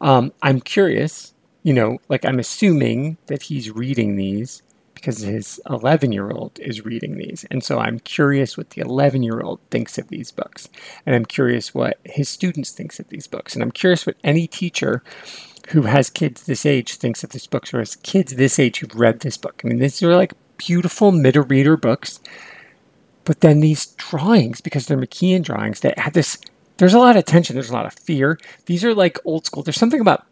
Um, 0.00 0.32
I'm 0.42 0.60
curious, 0.60 1.34
you 1.62 1.74
know, 1.74 1.98
like 2.08 2.24
I'm 2.24 2.38
assuming 2.38 3.18
that 3.26 3.42
he's 3.42 3.70
reading 3.70 4.16
these 4.16 4.62
because 4.98 5.20
his 5.20 5.60
11 5.70 6.10
year 6.10 6.30
old 6.30 6.58
is 6.58 6.84
reading 6.84 7.16
these. 7.16 7.46
And 7.50 7.62
so 7.62 7.78
I'm 7.78 8.00
curious 8.00 8.56
what 8.56 8.70
the 8.70 8.80
11 8.80 9.22
year 9.22 9.40
old 9.40 9.60
thinks 9.70 9.96
of 9.96 10.08
these 10.08 10.32
books. 10.32 10.68
And 11.06 11.14
I'm 11.14 11.24
curious 11.24 11.72
what 11.72 11.98
his 12.04 12.28
students 12.28 12.72
thinks 12.72 12.98
of 12.98 13.08
these 13.08 13.28
books. 13.28 13.54
And 13.54 13.62
I'm 13.62 13.70
curious 13.70 14.06
what 14.06 14.16
any 14.24 14.48
teacher 14.48 15.02
who 15.68 15.82
has 15.82 16.10
kids 16.10 16.44
this 16.44 16.66
age 16.66 16.96
thinks 16.96 17.22
of 17.22 17.30
these 17.30 17.46
books 17.46 17.72
or 17.72 17.78
has 17.78 17.96
kids 17.96 18.34
this 18.34 18.58
age 18.58 18.80
who've 18.80 18.94
read 18.94 19.20
this 19.20 19.36
book. 19.36 19.60
I 19.64 19.68
mean, 19.68 19.78
these 19.78 20.02
are 20.02 20.16
like 20.16 20.32
beautiful 20.56 21.12
middle 21.12 21.44
reader 21.44 21.76
books. 21.76 22.20
But 23.24 23.40
then 23.40 23.60
these 23.60 23.86
drawings, 23.86 24.60
because 24.60 24.86
they're 24.86 24.98
McKean 24.98 25.42
drawings, 25.42 25.80
that 25.80 25.98
have 25.98 26.14
this, 26.14 26.38
there's 26.78 26.94
a 26.94 26.98
lot 26.98 27.16
of 27.16 27.24
tension, 27.24 27.54
there's 27.54 27.70
a 27.70 27.74
lot 27.74 27.86
of 27.86 27.92
fear. 27.92 28.38
These 28.66 28.84
are 28.84 28.94
like 28.94 29.18
old 29.24 29.46
school. 29.46 29.62
There's 29.62 29.78
something 29.78 30.00
about 30.00 30.26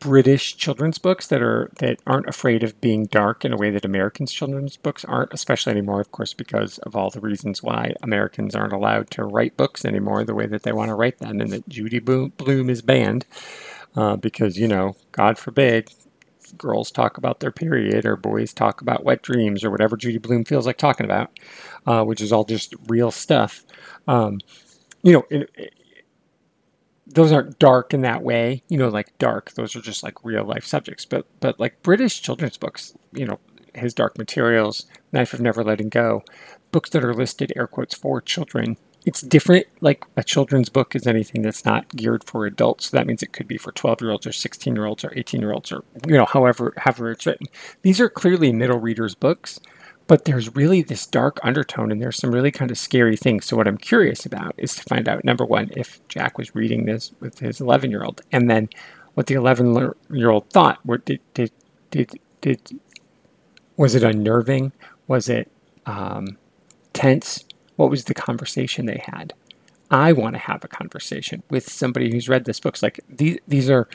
British 0.00 0.56
children's 0.56 0.98
books 0.98 1.26
that 1.28 1.42
are 1.42 1.70
that 1.78 2.00
aren't 2.06 2.28
afraid 2.28 2.62
of 2.62 2.80
being 2.80 3.06
dark 3.06 3.44
in 3.44 3.52
a 3.52 3.56
way 3.56 3.70
that 3.70 3.84
Americans' 3.84 4.32
children's 4.32 4.76
books 4.76 5.04
aren't, 5.04 5.34
especially 5.34 5.72
anymore, 5.72 6.00
of 6.00 6.12
course, 6.12 6.34
because 6.34 6.78
of 6.78 6.96
all 6.96 7.10
the 7.10 7.20
reasons 7.20 7.62
why 7.62 7.94
Americans 8.02 8.54
aren't 8.54 8.72
allowed 8.72 9.10
to 9.12 9.24
write 9.24 9.56
books 9.56 9.84
anymore 9.84 10.24
the 10.24 10.34
way 10.34 10.46
that 10.46 10.62
they 10.62 10.72
want 10.72 10.88
to 10.88 10.94
write 10.94 11.18
them, 11.18 11.40
and 11.40 11.50
that 11.50 11.68
Judy 11.68 11.98
Blume 11.98 12.70
is 12.70 12.82
banned 12.82 13.26
uh, 13.96 14.16
because 14.16 14.58
you 14.58 14.68
know, 14.68 14.96
God 15.12 15.38
forbid, 15.38 15.90
girls 16.56 16.90
talk 16.90 17.18
about 17.18 17.40
their 17.40 17.52
period 17.52 18.06
or 18.06 18.16
boys 18.16 18.52
talk 18.52 18.80
about 18.80 19.04
wet 19.04 19.22
dreams 19.22 19.64
or 19.64 19.70
whatever 19.70 19.96
Judy 19.96 20.18
Blume 20.18 20.44
feels 20.44 20.66
like 20.66 20.78
talking 20.78 21.06
about, 21.06 21.30
uh, 21.86 22.04
which 22.04 22.20
is 22.20 22.32
all 22.32 22.44
just 22.44 22.74
real 22.88 23.10
stuff. 23.10 23.64
Um, 24.06 24.38
you 25.02 25.12
know, 25.12 25.24
those 27.14 27.32
aren't 27.32 27.58
dark 27.58 27.94
in 27.94 28.02
that 28.02 28.22
way, 28.22 28.62
you 28.68 28.78
know, 28.78 28.88
like 28.88 29.16
dark. 29.18 29.52
Those 29.52 29.74
are 29.74 29.80
just 29.80 30.02
like 30.02 30.24
real 30.24 30.44
life 30.44 30.64
subjects. 30.64 31.04
But 31.04 31.26
but 31.40 31.58
like 31.58 31.82
British 31.82 32.20
children's 32.20 32.56
books, 32.56 32.94
you 33.12 33.26
know, 33.26 33.38
his 33.74 33.94
Dark 33.94 34.18
Materials, 34.18 34.86
Knife 35.12 35.32
of 35.32 35.40
Never 35.40 35.64
Letting 35.64 35.88
Go, 35.88 36.22
books 36.72 36.90
that 36.90 37.04
are 37.04 37.14
listed 37.14 37.52
air 37.56 37.66
quotes 37.66 37.94
for 37.94 38.20
children. 38.20 38.76
It's 39.06 39.22
different. 39.22 39.66
Like 39.80 40.04
a 40.16 40.24
children's 40.24 40.68
book 40.68 40.94
is 40.94 41.06
anything 41.06 41.42
that's 41.42 41.64
not 41.64 41.88
geared 41.96 42.24
for 42.24 42.44
adults. 42.44 42.90
So 42.90 42.96
that 42.96 43.06
means 43.06 43.22
it 43.22 43.32
could 43.32 43.48
be 43.48 43.56
for 43.56 43.72
12 43.72 44.02
year 44.02 44.10
olds 44.10 44.26
or 44.26 44.32
16 44.32 44.74
year 44.74 44.84
olds 44.84 45.04
or 45.04 45.12
18 45.16 45.40
year 45.40 45.52
olds 45.52 45.72
or 45.72 45.84
you 46.06 46.16
know 46.16 46.26
however 46.26 46.74
however 46.76 47.10
it's 47.12 47.26
written. 47.26 47.46
These 47.82 48.00
are 48.00 48.10
clearly 48.10 48.52
middle 48.52 48.78
readers 48.78 49.14
books 49.14 49.60
but 50.08 50.24
there's 50.24 50.56
really 50.56 50.82
this 50.82 51.06
dark 51.06 51.38
undertone 51.44 51.92
and 51.92 52.02
there's 52.02 52.16
some 52.16 52.34
really 52.34 52.50
kind 52.50 52.70
of 52.72 52.78
scary 52.78 53.16
things. 53.16 53.44
So, 53.44 53.56
what 53.56 53.68
I'm 53.68 53.78
curious 53.78 54.26
about 54.26 54.54
is 54.56 54.74
to 54.74 54.82
find 54.82 55.08
out 55.08 55.24
number 55.24 55.44
one, 55.44 55.70
if 55.76 56.00
Jack 56.08 56.36
was 56.38 56.54
reading 56.56 56.86
this 56.86 57.12
with 57.20 57.38
his 57.38 57.60
11 57.60 57.90
year 57.90 58.02
old, 58.02 58.22
and 58.32 58.50
then 58.50 58.68
what 59.18 59.26
the 59.26 59.34
11 59.34 59.94
year 60.10 60.30
old 60.30 60.48
thought. 60.50 60.78
What 60.84 61.04
did, 61.04 61.20
did, 61.34 61.50
did, 61.90 62.20
did, 62.40 62.80
was 63.76 63.96
it 63.96 64.04
unnerving? 64.04 64.70
Was 65.08 65.28
it 65.28 65.50
um, 65.86 66.38
tense? 66.92 67.44
What 67.74 67.90
was 67.90 68.04
the 68.04 68.14
conversation 68.14 68.86
they 68.86 69.02
had? 69.04 69.32
I 69.90 70.12
want 70.12 70.36
to 70.36 70.38
have 70.38 70.62
a 70.62 70.68
conversation 70.68 71.42
with 71.50 71.68
somebody 71.68 72.12
who's 72.12 72.28
read 72.28 72.44
this 72.44 72.60
book. 72.60 72.74
It's 72.74 72.82
Like 72.84 73.00
these, 73.08 73.38
these 73.48 73.68
are 73.68 73.88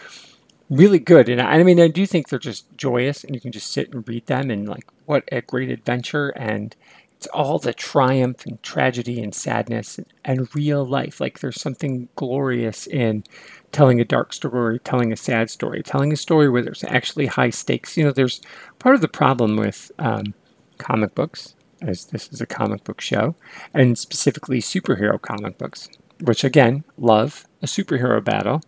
really 0.78 1.00
good. 1.00 1.30
And 1.30 1.42
I, 1.42 1.54
I 1.54 1.64
mean, 1.64 1.80
I 1.80 1.88
do 1.88 2.06
think 2.06 2.30
they're 2.30 2.40
just 2.40 2.66
joyous, 2.78 3.24
and 3.24 3.36
you 3.36 3.42
can 3.42 3.52
just 3.52 3.72
sit 3.72 3.94
and 3.94 4.08
read 4.08 4.26
them, 4.28 4.50
and 4.50 4.68
like, 4.68 4.86
what 5.06 5.24
a 5.32 5.42
great 5.42 5.70
adventure! 5.70 6.30
And 6.30 6.76
it's 7.18 7.28
all 7.28 7.60
the 7.60 7.74
triumph 7.74 8.46
and 8.46 8.62
tragedy 8.64 9.22
and 9.22 9.34
sadness 9.34 10.00
and, 10.26 10.56
real 10.56 10.86
life. 10.86 11.22
Like, 11.22 11.40
there's 11.40 11.62
something 11.62 12.10
glorious 12.16 12.88
in 12.88 13.24
telling 13.72 14.02
a 14.02 14.06
dark 14.06 14.34
story, 14.34 14.80
telling 14.80 15.12
a 15.14 15.18
sad 15.18 15.50
story, 15.50 15.82
telling 15.84 16.12
a 16.12 16.18
story 16.18 16.50
where 16.50 16.62
there's 16.62 16.84
actually 16.84 17.28
high 17.28 17.50
stakes. 17.50 17.98
You 17.98 18.06
know, 18.06 18.12
there's 18.12 18.42
part 18.80 18.96
of 18.96 19.02
the 19.02 19.08
problem 19.08 19.56
with 19.56 19.92
um, 20.00 20.34
comic 20.78 21.16
books, 21.16 21.56
as 21.82 22.06
this 22.06 22.32
is 22.32 22.42
a 22.42 22.46
comic 22.46 22.84
book 22.84 23.02
show, 23.02 23.36
and 23.74 23.98
specifically 23.98 24.60
superhero 24.60 25.22
comic 25.22 25.58
books, 25.58 25.90
which 26.22 26.44
again, 26.44 26.84
love 26.98 27.48
a 27.62 27.66
superhero 27.66 28.24
battle 28.24 28.62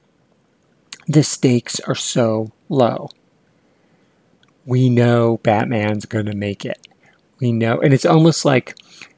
the 1.07 1.23
stakes 1.23 1.79
are 1.81 1.95
so 1.95 2.51
low. 2.69 3.09
We 4.65 4.89
know 4.89 5.37
Batman's 5.43 6.05
going 6.05 6.25
to 6.25 6.35
make 6.35 6.65
it. 6.65 6.87
We 7.39 7.51
know, 7.51 7.79
and 7.79 7.93
it's 7.93 8.05
almost 8.05 8.45
like 8.45 8.75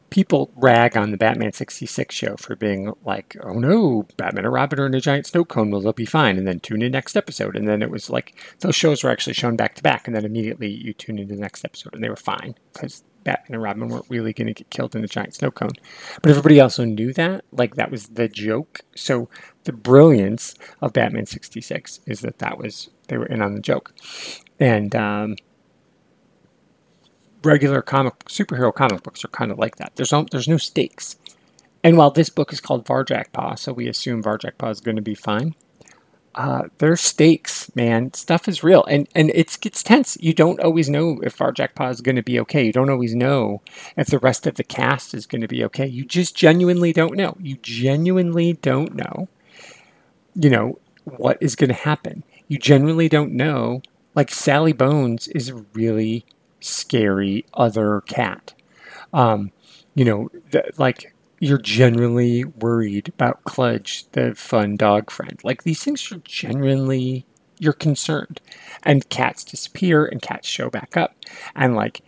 people 0.09 0.51
rag 0.55 0.97
on 0.97 1.11
the 1.11 1.17
Batman 1.17 1.53
66 1.53 2.13
show 2.13 2.35
for 2.37 2.55
being 2.55 2.93
like, 3.05 3.35
oh 3.43 3.53
no, 3.53 4.07
Batman 4.17 4.45
and 4.45 4.53
Robin 4.53 4.79
are 4.79 4.85
in 4.85 4.95
a 4.95 5.01
giant 5.01 5.27
snow 5.27 5.45
cone, 5.45 5.69
well, 5.69 5.81
they'll 5.81 5.93
be 5.93 6.05
fine. 6.05 6.37
And 6.37 6.47
then 6.47 6.59
tune 6.59 6.81
in 6.81 6.91
next 6.91 7.15
episode. 7.15 7.55
And 7.55 7.67
then 7.67 7.81
it 7.81 7.91
was 7.91 8.09
like, 8.09 8.35
those 8.59 8.75
shows 8.75 9.03
were 9.03 9.09
actually 9.09 9.33
shown 9.33 9.55
back 9.55 9.75
to 9.75 9.83
back. 9.83 10.07
And 10.07 10.15
then 10.15 10.25
immediately 10.25 10.69
you 10.69 10.93
tune 10.93 11.19
into 11.19 11.35
the 11.35 11.41
next 11.41 11.63
episode 11.65 11.93
and 11.93 12.03
they 12.03 12.09
were 12.09 12.15
fine 12.15 12.55
because 12.73 13.03
Batman 13.27 13.55
and 13.55 13.61
Robin 13.61 13.89
weren't 13.89 14.05
really 14.07 14.31
going 14.31 14.47
to 14.47 14.53
get 14.53 14.69
killed 14.69 14.95
in 14.95 15.03
a 15.03 15.07
giant 15.07 15.35
snow 15.35 15.51
cone. 15.51 15.73
But 16.21 16.29
everybody 16.29 16.61
also 16.61 16.85
knew 16.85 17.11
that. 17.13 17.43
Like, 17.51 17.75
that 17.75 17.91
was 17.91 18.07
the 18.07 18.29
joke. 18.29 18.79
So 18.95 19.29
the 19.65 19.73
brilliance 19.73 20.55
of 20.81 20.93
Batman 20.93 21.25
66 21.25 21.99
is 22.05 22.21
that 22.21 22.39
that 22.39 22.57
was, 22.57 22.89
they 23.09 23.17
were 23.17 23.25
in 23.25 23.41
on 23.41 23.53
the 23.53 23.59
joke. 23.59 23.93
And, 24.61 24.95
um, 24.95 25.35
regular 27.43 27.81
comic 27.81 28.17
superhero 28.25 28.73
comic 28.73 29.03
books 29.03 29.25
are 29.25 29.29
kind 29.29 29.51
of 29.51 29.59
like 29.59 29.75
that. 29.75 29.97
There's 29.97 30.13
no, 30.13 30.25
there's 30.31 30.47
no 30.47 30.57
stakes. 30.57 31.17
And 31.83 31.97
while 31.97 32.11
this 32.11 32.29
book 32.29 32.53
is 32.53 32.61
called 32.61 32.85
Varjak 32.85 33.33
Paw, 33.33 33.55
so 33.55 33.73
we 33.73 33.89
assume 33.89 34.23
Varjak 34.23 34.57
Paw 34.57 34.69
is 34.69 34.79
going 34.79 34.95
to 34.95 35.01
be 35.01 35.15
fine, 35.15 35.53
uh, 36.37 36.69
there's 36.77 37.01
stakes, 37.01 37.75
man. 37.75 38.13
Stuff 38.13 38.47
is 38.47 38.63
real, 38.63 38.85
and 38.85 39.09
and 39.15 39.31
it's 39.33 39.57
gets 39.57 39.81
tense. 39.81 40.17
You 40.21 40.33
don't 40.33 40.59
always 40.59 40.87
know 40.87 41.19
if 41.23 41.35
Varjak 41.35 41.73
Paw 41.73 41.89
is 41.89 41.99
going 41.99 42.15
to 42.15 42.21
be 42.21 42.39
okay. 42.41 42.63
You 42.63 42.71
don't 42.71 42.91
always 42.91 43.15
know 43.15 43.63
if 43.97 44.07
the 44.07 44.19
rest 44.19 44.45
of 44.45 44.53
the 44.53 44.63
cast 44.63 45.15
is 45.15 45.25
going 45.25 45.41
to 45.41 45.47
be 45.47 45.65
okay. 45.65 45.87
You 45.87 46.05
just 46.05 46.35
genuinely 46.35 46.93
don't 46.93 47.15
know. 47.15 47.35
You 47.41 47.57
genuinely 47.63 48.53
don't 48.53 48.93
know. 48.93 49.27
You 50.35 50.51
know 50.51 50.79
what 51.05 51.39
is 51.41 51.55
going 51.55 51.69
to 51.69 51.73
happen. 51.73 52.23
You 52.47 52.59
genuinely 52.59 53.09
don't 53.09 53.33
know. 53.33 53.81
Like 54.13 54.29
Sally 54.29 54.73
Bones 54.73 55.27
is 55.29 55.49
a 55.49 55.65
really 55.73 56.23
scary 56.59 57.45
other 57.55 58.01
cat. 58.01 58.53
Um, 59.11 59.51
you 59.95 60.05
know, 60.05 60.29
like 60.77 61.15
you're 61.39 61.57
generally 61.59 62.43
worried 62.45 63.09
about 63.09 63.43
Cludge, 63.43 64.05
the 64.13 64.35
fun 64.35 64.75
dog 64.77 65.11
friend. 65.11 65.39
Like 65.43 65.63
these 65.63 65.83
things 65.83 66.11
are 66.11 66.21
genuinely 66.25 67.25
you're 67.59 67.73
concerned. 67.73 68.41
And 68.83 69.07
cats 69.09 69.43
disappear 69.43 70.05
and 70.05 70.21
cats 70.21 70.47
show 70.47 70.69
back 70.69 70.95
up. 70.97 71.15
And 71.55 71.75
like 71.75 72.01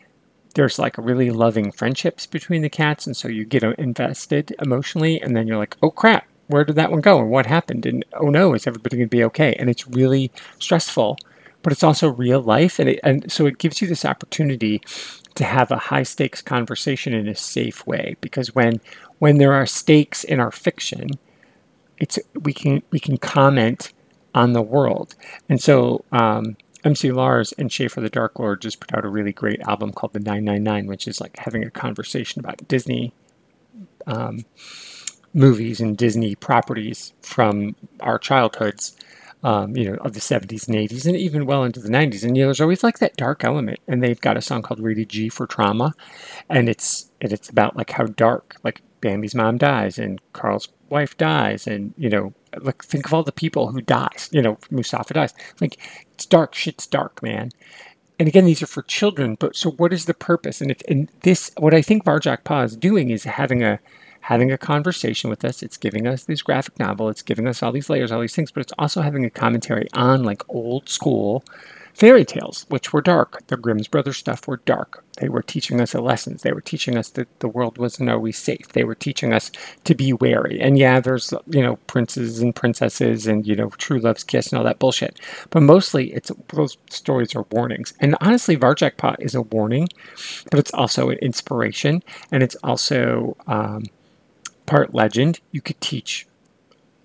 there's 0.55 0.79
like 0.79 0.97
a 0.97 1.01
really 1.01 1.31
loving 1.31 1.71
friendships 1.71 2.25
between 2.25 2.61
the 2.61 2.69
cats 2.69 3.07
and 3.07 3.15
so 3.15 3.27
you 3.27 3.45
get 3.45 3.63
invested 3.63 4.55
emotionally 4.61 5.21
and 5.21 5.35
then 5.35 5.47
you're 5.47 5.57
like, 5.57 5.77
"Oh 5.83 5.91
crap, 5.91 6.27
where 6.47 6.65
did 6.65 6.75
that 6.75 6.91
one 6.91 7.01
go 7.01 7.19
and 7.19 7.29
what 7.29 7.45
happened?" 7.45 7.85
And 7.85 8.05
oh 8.13 8.29
no, 8.29 8.53
is 8.53 8.67
everybody 8.67 8.97
going 8.97 9.09
to 9.09 9.17
be 9.17 9.23
okay? 9.25 9.55
And 9.59 9.69
it's 9.69 9.87
really 9.87 10.31
stressful, 10.59 11.17
but 11.63 11.73
it's 11.73 11.83
also 11.83 12.09
real 12.09 12.41
life 12.41 12.79
and 12.79 12.89
it, 12.89 12.99
and 13.03 13.31
so 13.31 13.45
it 13.45 13.59
gives 13.59 13.81
you 13.81 13.87
this 13.87 14.05
opportunity 14.05 14.81
to 15.35 15.43
have 15.45 15.71
a 15.71 15.77
high 15.77 16.03
stakes 16.03 16.41
conversation 16.41 17.13
in 17.13 17.27
a 17.27 17.35
safe 17.35 17.85
way 17.87 18.15
because 18.21 18.53
when 18.55 18.81
when 19.19 19.37
there 19.37 19.53
are 19.53 19.65
stakes 19.65 20.23
in 20.23 20.39
our 20.39 20.51
fiction, 20.51 21.09
it's 21.97 22.17
we 22.41 22.53
can 22.53 22.81
we 22.91 22.99
can 22.99 23.17
comment 23.17 23.93
on 24.33 24.53
the 24.53 24.61
world. 24.61 25.15
And 25.47 25.61
so 25.61 26.05
um, 26.11 26.57
MC 26.83 27.11
Lars 27.11 27.53
and 27.57 27.71
Schaefer 27.71 28.01
the 28.01 28.09
Dark 28.09 28.39
Lord 28.39 28.61
just 28.61 28.79
put 28.79 28.93
out 28.93 29.05
a 29.05 29.09
really 29.09 29.33
great 29.33 29.61
album 29.61 29.91
called 29.91 30.13
The 30.13 30.19
999, 30.19 30.87
which 30.87 31.07
is 31.07 31.19
like 31.19 31.37
having 31.37 31.63
a 31.63 31.69
conversation 31.69 32.39
about 32.39 32.67
Disney 32.67 33.13
um, 34.07 34.45
movies 35.33 35.79
and 35.79 35.97
Disney 35.97 36.35
properties 36.35 37.13
from 37.21 37.75
our 37.99 38.17
childhoods, 38.17 38.95
um, 39.43 39.75
you 39.75 39.89
know, 39.89 39.97
of 39.97 40.13
the 40.13 40.19
70s 40.19 40.67
and 40.67 40.77
80s, 40.77 41.05
and 41.05 41.15
even 41.15 41.45
well 41.45 41.63
into 41.63 41.79
the 41.79 41.89
90s. 41.89 42.23
And 42.23 42.35
you 42.37 42.43
know, 42.43 42.47
there's 42.47 42.61
always 42.61 42.83
like 42.83 42.99
that 42.99 43.17
dark 43.17 43.43
element. 43.43 43.79
And 43.87 44.01
they've 44.01 44.19
got 44.19 44.37
a 44.37 44.41
song 44.41 44.61
called 44.61 44.79
Rated 44.79 45.09
G 45.09 45.27
for 45.29 45.45
Trauma, 45.45 45.93
and 46.49 46.69
it's 46.69 47.11
and 47.21 47.33
it's 47.33 47.49
about 47.49 47.75
like 47.75 47.91
how 47.91 48.05
dark, 48.05 48.55
like 48.63 48.81
Bambi's 49.01 49.35
mom 49.35 49.57
dies 49.57 49.97
and 49.97 50.21
Carl's 50.33 50.69
wife 50.89 51.17
dies, 51.17 51.67
and 51.67 51.93
you 51.97 52.09
know, 52.09 52.33
look 52.61 52.83
think 52.83 53.05
of 53.05 53.13
all 53.13 53.23
the 53.23 53.31
people 53.31 53.71
who 53.71 53.81
dies. 53.81 54.29
You 54.31 54.41
know, 54.41 54.57
Mustafa 54.71 55.13
dies. 55.13 55.33
Like 55.61 55.77
it's 56.13 56.25
dark. 56.25 56.55
Shit's 56.55 56.87
dark, 56.87 57.21
man 57.23 57.51
and 58.19 58.27
again, 58.27 58.45
these 58.45 58.61
are 58.61 58.67
for 58.67 58.83
children. 58.83 59.35
But 59.39 59.55
so, 59.55 59.71
what 59.71 59.93
is 59.93 60.05
the 60.05 60.13
purpose? 60.13 60.59
And 60.59 60.69
if 60.69 60.81
and 60.89 61.09
this, 61.21 61.51
what 61.57 61.73
I 61.73 61.81
think 61.81 62.03
Varjak 62.03 62.43
Paw 62.43 62.63
is 62.63 62.75
doing 62.75 63.09
is 63.09 63.23
having 63.23 63.63
a 63.63 63.79
having 64.21 64.51
a 64.51 64.57
conversation 64.57 65.29
with 65.29 65.45
us. 65.45 65.63
It's 65.63 65.77
giving 65.77 66.05
us 66.05 66.25
this 66.25 66.41
graphic 66.41 66.77
novel. 66.77 67.07
It's 67.07 67.21
giving 67.21 67.47
us 67.47 67.63
all 67.63 67.71
these 67.71 67.89
layers, 67.89 68.11
all 68.11 68.19
these 68.19 68.35
things. 68.35 68.51
But 68.51 68.61
it's 68.61 68.73
also 68.77 69.01
having 69.01 69.23
a 69.23 69.29
commentary 69.29 69.87
on 69.93 70.23
like 70.23 70.43
old 70.49 70.89
school 70.89 71.45
fairy 71.99 72.23
tales, 72.23 72.65
which 72.69 72.93
were 72.93 73.01
dark. 73.01 73.45
The 73.47 73.57
Grimm's 73.57 73.89
Brothers 73.89 74.17
stuff 74.17 74.47
were 74.47 74.61
dark. 74.65 75.03
They 75.17 75.27
were 75.27 75.41
teaching 75.41 75.81
us 75.81 75.91
the 75.91 76.01
lessons. 76.01 76.41
They 76.41 76.53
were 76.53 76.61
teaching 76.61 76.97
us 76.97 77.09
that 77.09 77.27
the 77.41 77.49
world 77.49 77.77
wasn't 77.77 78.09
always 78.09 78.37
safe. 78.37 78.69
They 78.69 78.85
were 78.85 78.95
teaching 78.95 79.33
us 79.33 79.51
to 79.83 79.93
be 79.93 80.13
wary. 80.13 80.61
And 80.61 80.77
yeah, 80.77 81.01
there's 81.01 81.33
you 81.47 81.61
know 81.61 81.75
princes 81.87 82.39
and 82.39 82.55
princesses 82.55 83.27
and 83.27 83.45
you 83.45 83.53
know 83.53 83.69
true 83.71 83.99
love's 83.99 84.23
kiss 84.23 84.47
and 84.47 84.57
all 84.57 84.63
that 84.63 84.79
bullshit. 84.79 85.19
But 85.49 85.63
mostly, 85.63 86.13
it's 86.13 86.31
those 86.53 86.77
stories 86.89 87.35
are 87.35 87.45
warnings. 87.51 87.93
And 87.99 88.15
honestly, 88.21 88.55
Varjak 88.55 88.95
Paw 88.95 89.15
is 89.19 89.35
a 89.35 89.41
warning, 89.41 89.89
but 90.49 90.59
it's 90.59 90.73
also 90.73 91.09
an 91.09 91.17
inspiration, 91.17 92.01
and 92.31 92.41
it's 92.41 92.55
also 92.63 93.35
um, 93.47 93.83
part 94.65 94.93
legend. 94.93 95.41
You 95.51 95.59
could 95.61 95.81
teach 95.81 96.25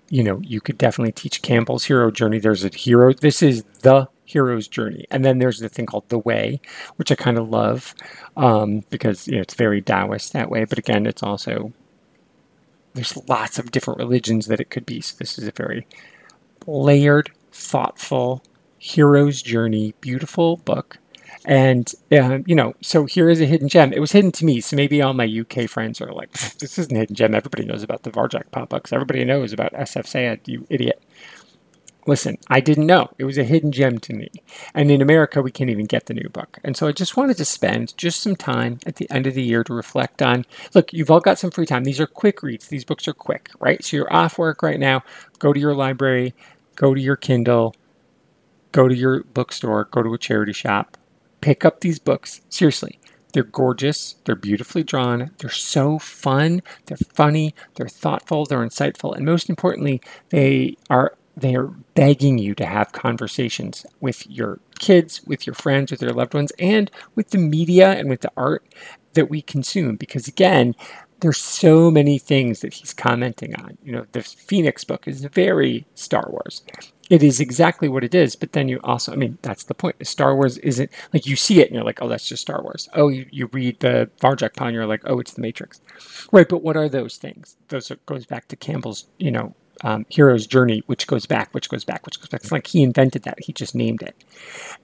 you 0.09 0.23
know, 0.23 0.39
you 0.43 0.61
could 0.61 0.77
definitely 0.77 1.11
teach 1.11 1.41
Campbell's 1.41 1.83
hero 1.83 2.11
journey. 2.11 2.37
There's 2.37 2.63
a 2.63 2.69
hero. 2.69 3.11
This 3.11 3.41
is 3.41 3.63
the 3.81 4.07
hero's 4.25 4.67
journey. 4.67 5.05
And 5.11 5.23
then 5.23 5.39
there's 5.39 5.59
the 5.59 5.69
thing 5.69 5.85
called 5.85 6.09
the 6.09 6.19
way, 6.19 6.59
which 6.97 7.11
I 7.11 7.15
kind 7.15 7.37
of 7.37 7.49
love 7.49 7.93
um, 8.35 8.83
because 8.89 9.27
you 9.27 9.35
know, 9.35 9.41
it's 9.41 9.53
very 9.53 9.81
Taoist 9.81 10.33
that 10.33 10.49
way. 10.49 10.65
But 10.65 10.79
again, 10.79 11.05
it's 11.05 11.23
also 11.23 11.71
there's 12.93 13.17
lots 13.27 13.59
of 13.59 13.71
different 13.71 13.99
religions 13.99 14.47
that 14.47 14.59
it 14.59 14.69
could 14.69 14.85
be. 14.85 15.01
So 15.01 15.15
this 15.19 15.37
is 15.37 15.47
a 15.47 15.51
very 15.51 15.85
layered, 16.65 17.31
thoughtful 17.51 18.43
hero's 18.77 19.41
journey, 19.41 19.93
beautiful 20.01 20.57
book. 20.57 20.97
And 21.43 21.91
uh, 22.11 22.39
you 22.45 22.55
know, 22.55 22.73
so 22.81 23.05
here 23.05 23.29
is 23.29 23.39
a 23.39 23.45
hidden 23.45 23.67
gem. 23.69 23.93
It 23.93 23.99
was 23.99 24.11
hidden 24.11 24.31
to 24.33 24.45
me, 24.45 24.61
so 24.61 24.75
maybe 24.75 25.01
all 25.01 25.13
my 25.13 25.25
UK 25.41 25.69
friends 25.69 26.01
are 26.01 26.11
like, 26.11 26.31
"This 26.59 26.79
isn't 26.79 26.95
a 26.95 26.99
hidden 26.99 27.15
gem. 27.15 27.35
Everybody 27.35 27.65
knows 27.65 27.83
about 27.83 28.01
the 28.01 28.09
Varjak 28.09 28.49
pop 28.51 28.73
ups. 28.73 28.91
Everybody 28.91 29.23
knows 29.25 29.53
about 29.53 29.73
SF 29.73 30.07
Sayed, 30.07 30.41
you 30.47 30.65
idiot." 30.71 31.03
Listen, 32.07 32.37
I 32.49 32.59
didn't 32.59 32.85
know. 32.85 33.09
It 33.17 33.25
was 33.25 33.37
a 33.37 33.43
hidden 33.43 33.71
gem 33.71 33.97
to 33.99 34.13
me. 34.13 34.29
And 34.75 34.91
in 34.91 35.01
America, 35.01 35.41
we 35.41 35.51
can't 35.51 35.71
even 35.71 35.85
get 35.85 36.05
the 36.05 36.13
new 36.13 36.29
book. 36.29 36.59
And 36.63 36.77
so 36.77 36.87
I 36.87 36.91
just 36.91 37.17
wanted 37.17 37.37
to 37.37 37.45
spend 37.45 37.97
just 37.97 38.21
some 38.21 38.35
time 38.35 38.79
at 38.85 38.97
the 38.97 39.09
end 39.09 39.25
of 39.25 39.33
the 39.33 39.41
year 39.41 39.63
to 39.63 39.73
reflect 39.73 40.21
on 40.21 40.45
look, 40.75 40.93
you've 40.93 41.09
all 41.09 41.19
got 41.19 41.39
some 41.39 41.49
free 41.49 41.65
time. 41.65 41.83
These 41.83 41.99
are 41.99 42.07
quick 42.07 42.43
reads. 42.43 42.67
These 42.67 42.85
books 42.85 43.07
are 43.07 43.13
quick, 43.13 43.49
right? 43.59 43.83
So 43.83 43.97
you're 43.97 44.13
off 44.13 44.37
work 44.37 44.61
right 44.61 44.79
now. 44.79 45.03
Go 45.39 45.51
to 45.51 45.59
your 45.59 45.73
library, 45.73 46.35
go 46.75 46.93
to 46.93 47.01
your 47.01 47.15
Kindle, 47.15 47.75
go 48.71 48.87
to 48.87 48.95
your 48.95 49.23
bookstore, 49.23 49.85
go 49.91 50.03
to 50.03 50.13
a 50.13 50.17
charity 50.17 50.53
shop, 50.53 50.97
pick 51.41 51.65
up 51.65 51.79
these 51.79 51.97
books. 51.99 52.41
Seriously. 52.49 52.99
They're 53.33 53.43
gorgeous, 53.43 54.15
they're 54.23 54.33
beautifully 54.33 54.83
drawn, 54.83 55.31
they're 55.39 55.49
so 55.49 55.99
fun, 55.99 56.61
they're 56.85 56.95
funny, 56.95 57.53
they're 57.73 57.89
thoughtful, 57.89 58.45
they're 58.45 58.65
insightful, 58.65 59.13
and 59.13 59.25
most 59.25 59.49
importantly, 59.49 59.99
they 60.29 60.77
are 60.89 61.17
they 61.37 61.55
are 61.55 61.67
begging 61.95 62.37
you 62.37 62.55
to 62.55 62.65
have 62.65 62.91
conversations 62.91 63.85
with 63.99 64.25
your 64.27 64.59
kids, 64.79 65.21
with 65.25 65.45
your 65.45 65.53
friends, 65.53 65.91
with 65.91 66.01
your 66.01 66.11
loved 66.11 66.33
ones, 66.33 66.51
and 66.59 66.89
with 67.15 67.31
the 67.31 67.37
media 67.37 67.91
and 67.91 68.09
with 68.09 68.21
the 68.21 68.31
art 68.37 68.63
that 69.13 69.29
we 69.29 69.41
consume. 69.41 69.95
Because 69.95 70.27
again, 70.27 70.75
there's 71.19 71.37
so 71.37 71.89
many 71.89 72.17
things 72.17 72.59
that 72.59 72.73
he's 72.73 72.93
commenting 72.93 73.55
on. 73.55 73.77
You 73.83 73.93
know, 73.93 74.05
the 74.11 74.21
Phoenix 74.21 74.83
book 74.83 75.07
is 75.07 75.25
very 75.25 75.85
Star 75.95 76.27
Wars. 76.29 76.63
It 77.09 77.21
is 77.21 77.39
exactly 77.39 77.87
what 77.87 78.03
it 78.03 78.15
is, 78.15 78.35
but 78.35 78.53
then 78.53 78.67
you 78.67 78.79
also, 78.83 79.11
I 79.11 79.15
mean, 79.15 79.37
that's 79.41 79.63
the 79.63 79.75
point. 79.75 79.95
Star 80.05 80.35
Wars 80.35 80.57
isn't 80.59 80.89
like 81.13 81.27
you 81.27 81.35
see 81.35 81.61
it 81.61 81.67
and 81.67 81.75
you're 81.75 81.83
like, 81.83 82.01
oh, 82.01 82.07
that's 82.07 82.27
just 82.27 82.41
Star 82.41 82.61
Wars. 82.63 82.89
Oh, 82.93 83.09
you, 83.09 83.27
you 83.31 83.47
read 83.47 83.79
the 83.79 84.09
Varjak 84.21 84.55
Paw 84.55 84.65
and 84.65 84.75
you're 84.75 84.87
like, 84.87 85.03
oh, 85.05 85.19
it's 85.19 85.33
the 85.33 85.41
Matrix. 85.41 85.81
Right, 86.31 86.49
but 86.49 86.63
what 86.63 86.77
are 86.77 86.89
those 86.89 87.17
things? 87.17 87.57
Those 87.67 87.91
are, 87.91 87.97
goes 88.07 88.25
back 88.25 88.47
to 88.47 88.55
Campbell's, 88.55 89.05
you 89.19 89.31
know, 89.31 89.55
um, 89.83 90.05
hero's 90.09 90.47
journey, 90.47 90.83
which 90.87 91.07
goes 91.07 91.25
back, 91.25 91.53
which 91.53 91.69
goes 91.69 91.83
back, 91.83 92.05
which 92.05 92.19
goes 92.19 92.29
back. 92.29 92.41
It's 92.41 92.51
like 92.51 92.67
he 92.67 92.81
invented 92.83 93.23
that. 93.23 93.39
He 93.39 93.53
just 93.53 93.75
named 93.75 94.01
it. 94.01 94.15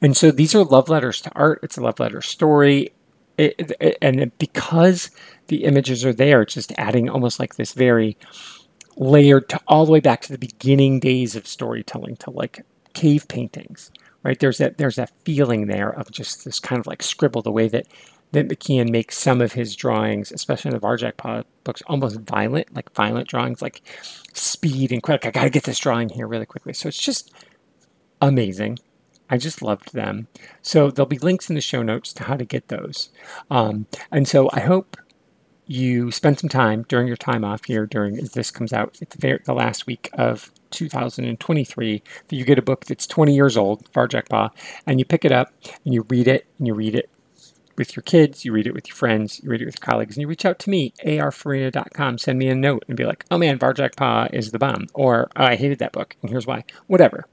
And 0.01 0.15
so 0.15 0.32
these 0.32 0.54
are 0.56 0.63
love 0.63 0.89
letters 0.89 1.21
to 1.21 1.32
art. 1.34 1.60
It's 1.63 1.77
a 1.77 1.82
love 1.82 1.99
letter 1.99 2.21
story. 2.21 2.93
It, 3.38 3.71
it, 3.80 3.97
and 4.01 4.38
because 4.38 5.10
the 5.47 5.63
images 5.63 6.06
are 6.06 6.13
there, 6.13 6.41
it's 6.41 6.54
just 6.54 6.73
adding 6.77 7.10
almost 7.10 7.39
like 7.39 7.56
this 7.56 7.73
very 7.73 8.17
layered 8.97 9.49
to 9.49 9.60
all 9.67 9.86
the 9.86 9.91
way 9.91 9.99
back 9.99 10.21
to 10.21 10.32
the 10.32 10.38
beginning 10.38 10.99
days 10.99 11.36
of 11.36 11.47
storytelling 11.47 12.17
to 12.17 12.30
like 12.30 12.62
cave 12.93 13.27
paintings, 13.27 13.89
right? 14.23 14.39
There's 14.39 14.58
that 14.60 14.77
there's 14.77 14.97
that 14.97 15.12
feeling 15.23 15.67
there 15.67 15.89
of 15.89 16.12
just 16.12 16.45
this 16.45 16.60
kind 16.60 16.80
of 16.80 16.88
like 16.88 17.01
scribble, 17.01 17.41
the 17.41 17.51
way 17.51 17.67
that 17.69 17.88
that 18.32 18.48
McKean 18.48 18.89
makes 18.89 19.17
some 19.17 19.41
of 19.41 19.54
his 19.54 19.76
drawings, 19.76 20.32
especially 20.32 20.70
in 20.70 20.76
the 20.76 20.82
Varjak 20.86 21.46
books, 21.63 21.82
almost 21.88 22.20
violent, 22.22 22.74
like 22.74 22.94
violent 22.94 23.28
drawings, 23.28 23.62
like 23.62 23.82
speed 24.34 24.91
and 24.91 25.04
quick. 25.04 25.26
I 25.26 25.32
got 25.32 25.44
to 25.44 25.50
get 25.50 25.63
this 25.63 25.80
drawing 25.80 26.10
here 26.10 26.28
really 26.28 26.46
quickly. 26.46 26.74
So 26.74 26.88
it's 26.88 27.02
just 27.02 27.32
amazing. 28.22 28.80
I 29.30 29.38
just 29.38 29.62
loved 29.62 29.94
them. 29.94 30.28
So 30.62 30.91
there'll 30.91 31.08
be 31.08 31.17
links 31.17 31.50
in 31.50 31.56
the 31.56 31.62
show 31.62 31.82
notes 31.82 32.13
to 32.13 32.24
how 32.24 32.36
to 32.36 32.46
get 32.46 32.67
those. 32.67 33.10
Um, 33.50 33.88
and 34.12 34.28
so 34.28 34.50
I 34.54 34.62
hope 34.62 34.98
you 35.67 36.12
spend 36.12 36.38
some 36.38 36.50
time 36.50 36.84
during 36.89 37.08
your 37.08 37.17
time 37.17 37.46
off 37.46 37.63
here 37.63 37.86
during 37.86 38.17
as 38.20 38.32
this 38.32 38.52
comes 38.52 38.74
out 38.74 38.98
at 39.02 39.10
the, 39.12 39.39
the 39.46 39.54
last 39.54 39.88
week 39.88 40.10
of 40.13 40.52
2023 40.72 42.04
that 42.28 42.36
you 42.36 42.44
get 42.44 42.60
a 42.60 42.62
book 42.62 42.86
that's 42.86 43.08
20 43.08 43.34
years 43.34 43.56
old, 43.56 43.89
Varjak 43.94 44.28
Paw, 44.28 44.50
and 44.86 45.00
you 45.00 45.06
pick 45.06 45.24
it 45.24 45.32
up 45.32 45.54
and 45.86 45.94
you 45.94 46.06
read 46.10 46.28
it 46.28 46.46
and 46.58 46.67
you 46.67 46.74
read 46.74 46.96
it 46.96 47.10
with 47.82 47.96
your 47.96 48.04
kids, 48.04 48.46
you 48.46 48.54
read 48.54 48.67
it 48.67 48.76
with 48.76 48.88
your 48.88 48.96
friends, 48.96 49.41
you 49.44 49.50
read 49.50 49.60
it 49.60 49.65
with 49.65 49.80
your 49.82 49.91
colleagues, 49.91 50.15
and 50.15 50.22
you 50.22 50.28
reach 50.28 50.46
out 50.46 50.60
to 50.60 50.70
me, 50.70 50.94
arfarina.com, 51.04 52.20
send 52.20 52.38
me 52.38 52.48
a 52.48 52.54
note 52.54 52.86
and 52.88 52.96
be 52.96 53.06
like, 53.06 53.26
oh 53.32 53.39
man, 53.39 53.58
Varjak 53.58 53.96
Paw 53.96 54.28
is 54.32 54.52
the 54.52 54.60
bomb, 54.60 54.86
or 54.94 55.32
oh, 55.36 55.46
I 55.46 55.56
hated 55.56 55.80
that 55.80 55.91
book, 55.91 56.15
and 56.22 56.30
here's 56.30 56.46
why. 56.46 56.63
Whatever. 56.86 57.26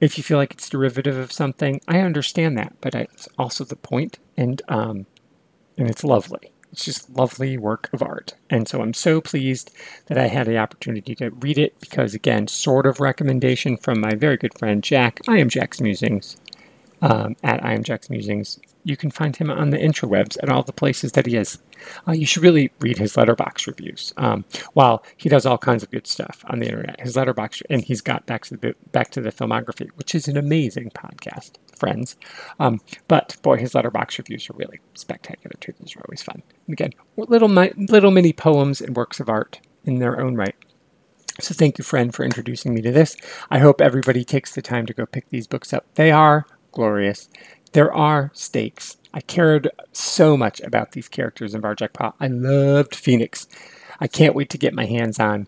If 0.00 0.18
you 0.18 0.24
feel 0.24 0.36
like 0.36 0.52
it's 0.52 0.68
derivative 0.68 1.16
of 1.16 1.30
something, 1.30 1.80
I 1.86 2.00
understand 2.00 2.58
that, 2.58 2.74
but 2.80 2.96
it's 2.96 3.28
also 3.38 3.62
the 3.62 3.76
point, 3.76 4.18
and 4.36 4.60
um, 4.68 5.06
and 5.78 5.88
it's 5.88 6.02
lovely. 6.02 6.50
It's 6.72 6.84
just 6.84 7.10
lovely 7.10 7.56
work 7.56 7.88
of 7.92 8.02
art. 8.02 8.34
And 8.48 8.66
so 8.66 8.82
I'm 8.82 8.94
so 8.94 9.20
pleased 9.20 9.72
that 10.06 10.18
I 10.18 10.26
had 10.26 10.46
the 10.46 10.58
opportunity 10.58 11.14
to 11.16 11.30
read 11.30 11.58
it 11.58 11.78
because, 11.80 12.14
again, 12.14 12.46
sort 12.46 12.86
of 12.86 13.00
recommendation 13.00 13.76
from 13.76 14.00
my 14.00 14.14
very 14.14 14.36
good 14.36 14.56
friend 14.58 14.82
Jack. 14.82 15.20
I 15.28 15.38
am 15.38 15.48
Jack's 15.48 15.80
Musings 15.80 16.36
um, 17.02 17.36
at 17.42 17.64
I 17.64 17.74
am 17.74 17.82
Jack's 17.82 18.10
Musings 18.10 18.58
you 18.84 18.96
can 18.96 19.10
find 19.10 19.36
him 19.36 19.50
on 19.50 19.70
the 19.70 19.78
interwebs 19.78 20.36
at 20.42 20.48
all 20.48 20.62
the 20.62 20.72
places 20.72 21.12
that 21.12 21.26
he 21.26 21.36
is. 21.36 21.58
Uh, 22.06 22.12
you 22.12 22.26
should 22.26 22.42
really 22.42 22.70
read 22.80 22.98
his 22.98 23.14
Letterboxd 23.14 23.66
reviews. 23.66 24.12
Um, 24.16 24.44
while 24.74 25.04
he 25.16 25.28
does 25.28 25.46
all 25.46 25.58
kinds 25.58 25.82
of 25.82 25.90
good 25.90 26.06
stuff 26.06 26.44
on 26.48 26.58
the 26.58 26.66
internet, 26.66 27.00
his 27.00 27.16
Letterboxd 27.16 27.62
and 27.70 27.82
he's 27.82 28.00
got 28.00 28.26
back 28.26 28.44
to 28.46 28.56
the 28.56 28.74
back 28.92 29.10
to 29.12 29.20
the 29.20 29.30
filmography, 29.30 29.88
which 29.96 30.14
is 30.14 30.28
an 30.28 30.36
amazing 30.36 30.90
podcast, 30.90 31.52
friends. 31.76 32.16
Um, 32.58 32.80
but 33.08 33.36
boy, 33.42 33.56
his 33.56 33.72
Letterboxd 33.72 34.18
reviews 34.18 34.48
are 34.50 34.56
really 34.56 34.80
spectacular 34.94 35.56
too. 35.60 35.72
Those 35.78 35.96
are 35.96 36.02
always 36.06 36.22
fun. 36.22 36.42
And 36.66 36.72
again, 36.72 36.92
little 37.16 37.48
little 37.48 38.10
mini 38.10 38.32
poems 38.32 38.80
and 38.80 38.96
works 38.96 39.20
of 39.20 39.28
art 39.28 39.60
in 39.84 39.98
their 39.98 40.20
own 40.20 40.36
right. 40.36 40.54
So 41.40 41.54
thank 41.54 41.78
you, 41.78 41.84
friend, 41.84 42.14
for 42.14 42.24
introducing 42.24 42.74
me 42.74 42.82
to 42.82 42.92
this. 42.92 43.16
I 43.50 43.60
hope 43.60 43.80
everybody 43.80 44.24
takes 44.24 44.54
the 44.54 44.60
time 44.60 44.84
to 44.86 44.92
go 44.92 45.06
pick 45.06 45.30
these 45.30 45.46
books 45.46 45.72
up. 45.72 45.86
They 45.94 46.10
are 46.10 46.44
glorious 46.72 47.28
there 47.72 47.92
are 47.92 48.30
stakes. 48.34 48.96
I 49.12 49.20
cared 49.20 49.70
so 49.92 50.36
much 50.36 50.60
about 50.60 50.92
these 50.92 51.08
characters 51.08 51.54
in 51.54 51.62
Varjak 51.62 51.92
Paw. 51.92 52.12
I 52.20 52.28
loved 52.28 52.94
Phoenix. 52.94 53.46
I 54.00 54.06
can't 54.06 54.34
wait 54.34 54.50
to 54.50 54.58
get 54.58 54.74
my 54.74 54.86
hands 54.86 55.18
on 55.18 55.46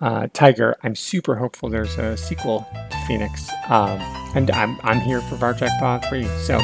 uh, 0.00 0.28
Tiger. 0.32 0.76
I'm 0.82 0.94
super 0.94 1.36
hopeful 1.36 1.68
there's 1.68 1.96
a 1.96 2.16
sequel 2.16 2.66
to 2.90 2.96
Phoenix. 3.06 3.48
Um, 3.68 4.00
and 4.34 4.50
I'm, 4.50 4.78
I'm 4.82 5.00
here 5.00 5.20
for 5.22 5.36
Varjak 5.36 5.78
Paw 5.78 5.98
3. 6.08 6.24
So 6.42 6.58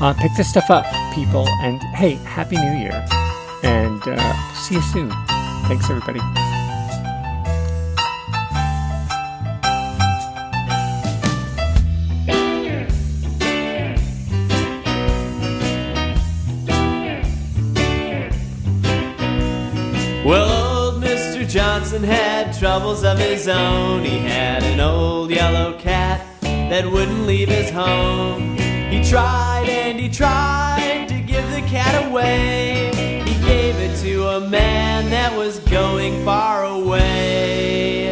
uh, 0.00 0.14
pick 0.18 0.30
this 0.36 0.48
stuff 0.48 0.70
up, 0.70 0.84
people. 1.14 1.46
And 1.60 1.80
hey, 1.94 2.14
Happy 2.14 2.56
New 2.56 2.78
Year. 2.78 3.04
And 3.62 4.02
uh, 4.06 4.54
see 4.54 4.76
you 4.76 4.82
soon. 4.82 5.10
Thanks, 5.66 5.88
everybody. 5.90 6.20
Well, 20.24 20.94
old 20.94 21.04
Mr. 21.04 21.46
Johnson 21.46 22.02
had 22.02 22.56
troubles 22.58 23.04
of 23.04 23.18
his 23.18 23.46
own. 23.46 24.04
He 24.04 24.16
had 24.20 24.62
an 24.62 24.80
old 24.80 25.30
yellow 25.30 25.78
cat 25.78 26.26
that 26.40 26.90
wouldn't 26.90 27.26
leave 27.26 27.50
his 27.50 27.68
home. 27.68 28.56
He 28.56 29.04
tried 29.04 29.68
and 29.68 30.00
he 30.00 30.08
tried 30.08 31.08
to 31.08 31.20
give 31.20 31.46
the 31.50 31.60
cat 31.68 32.08
away. 32.08 32.90
He 33.26 33.34
gave 33.46 33.76
it 33.76 33.98
to 33.98 34.26
a 34.28 34.40
man 34.48 35.10
that 35.10 35.36
was 35.36 35.58
going 35.58 36.24
far 36.24 36.64
away. 36.64 38.06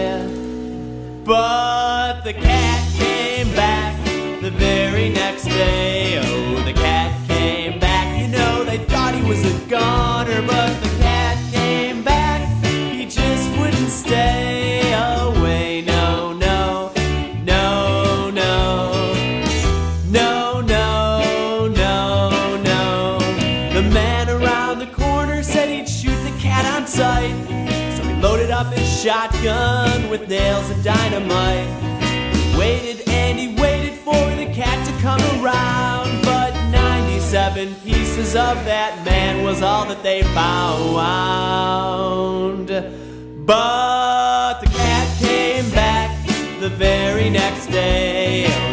But 1.24 2.24
the 2.24 2.34
cat 2.34 2.92
came 2.92 3.48
back 3.56 3.96
the 4.42 4.50
very 4.50 5.08
next 5.08 5.44
day. 5.44 6.01
That 38.64 39.04
man 39.04 39.44
was 39.44 39.62
all 39.62 39.84
that 39.86 40.02
they 40.02 40.22
found. 40.34 40.96
But 43.46 44.60
the 44.60 44.66
cat 44.66 45.18
came 45.18 45.70
back 45.70 46.10
the 46.60 46.68
very 46.68 47.28
next 47.30 47.66
day. 47.66 48.71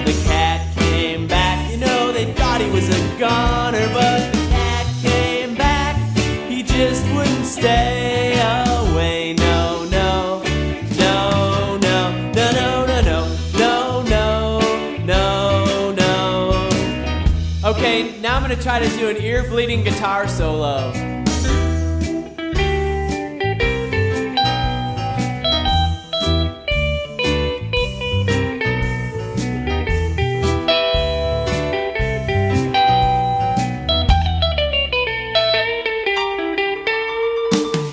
Gonna 18.60 18.80
try 18.80 18.90
to 18.90 18.98
do 18.98 19.08
an 19.08 19.16
ear 19.22 19.44
bleeding 19.44 19.86
guitar 19.86 20.28
solo. 20.28 20.92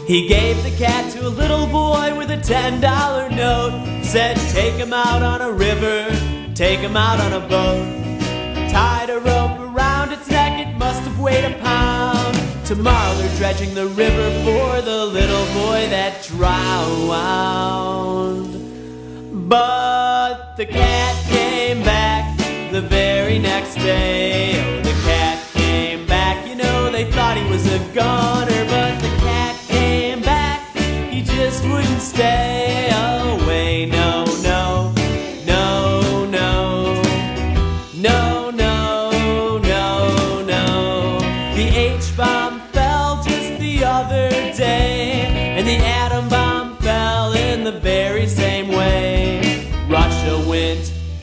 He 0.04 0.26
gave 0.26 0.64
the 0.64 0.74
cat 0.76 1.12
to 1.12 1.28
a 1.28 1.28
little 1.28 1.68
boy 1.68 2.16
with 2.18 2.32
a 2.32 2.40
ten 2.42 2.80
dollar 2.80 3.30
note. 3.30 4.02
Said, 4.02 4.36
take 4.50 4.74
him 4.74 4.92
out 4.92 5.22
on 5.22 5.42
a 5.42 5.52
river, 5.52 6.08
take 6.56 6.80
him 6.80 6.96
out 6.96 7.20
on 7.20 7.34
a 7.34 7.48
boat. 7.48 8.15
Weighed 11.26 11.44
a 11.44 11.58
pound. 11.58 12.36
Tomorrow 12.64 13.14
they're 13.14 13.36
dredging 13.36 13.74
the 13.74 13.88
river 13.88 14.30
for 14.44 14.80
the 14.80 15.04
little 15.06 15.44
boy 15.60 15.88
that 15.90 16.22
drowned. 16.22 16.54
But 19.48 20.54
the 20.56 20.66
cat 20.66 21.14
came 21.28 21.82
back 21.82 22.38
the 22.70 22.80
very 22.80 23.40
next 23.40 23.74
day. 23.74 24.52
Oh, 24.62 24.82
the 24.82 24.96
cat 25.10 25.36
came 25.54 26.06
back. 26.06 26.46
You 26.48 26.54
know, 26.54 26.92
they 26.92 27.10
thought 27.10 27.36
he 27.36 27.44
was 27.50 27.66
a 27.78 27.80
goner, 27.92 28.64
but 28.74 29.00
the 29.00 29.12
cat 29.26 29.56
came 29.66 30.20
back. 30.20 30.60
He 31.10 31.22
just 31.22 31.64
wouldn't 31.64 32.02
stay 32.02 32.45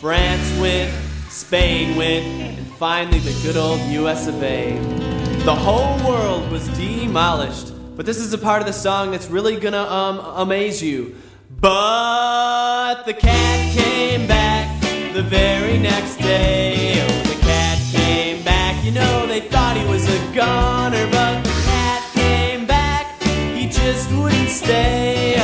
France 0.03 0.59
went, 0.59 0.93
Spain 1.29 1.95
went, 1.95 2.25
and 2.25 2.67
finally 2.75 3.19
the 3.19 3.31
good 3.41 3.55
old 3.55 3.79
US 3.79 4.27
of 4.27 4.43
A. 4.43 4.77
The 5.45 5.55
whole 5.55 5.97
world 6.05 6.51
was 6.51 6.67
demolished. 6.77 7.71
But 7.95 8.05
this 8.05 8.17
is 8.17 8.33
a 8.33 8.37
part 8.37 8.59
of 8.59 8.67
the 8.67 8.73
song 8.73 9.11
that's 9.11 9.29
really 9.29 9.55
gonna 9.55 9.77
um 9.77 10.19
amaze 10.19 10.83
you. 10.83 11.15
But 11.61 13.05
the 13.05 13.13
cat 13.13 13.73
came 13.77 14.27
back 14.27 14.81
the 15.13 15.23
very 15.23 15.79
next 15.79 16.17
day. 16.17 17.01
Oh, 17.01 17.23
the 17.23 17.39
cat 17.39 17.79
came 17.93 18.43
back. 18.43 18.83
You 18.83 18.91
know 18.91 19.25
they 19.25 19.39
thought 19.39 19.77
he 19.77 19.85
was 19.85 20.03
a 20.05 20.19
goner, 20.35 21.07
but 21.11 21.43
the 21.45 21.55
cat 21.71 22.03
came 22.11 22.65
back. 22.65 23.23
He 23.55 23.69
just 23.69 24.11
wouldn't 24.11 24.49
stay 24.49 25.37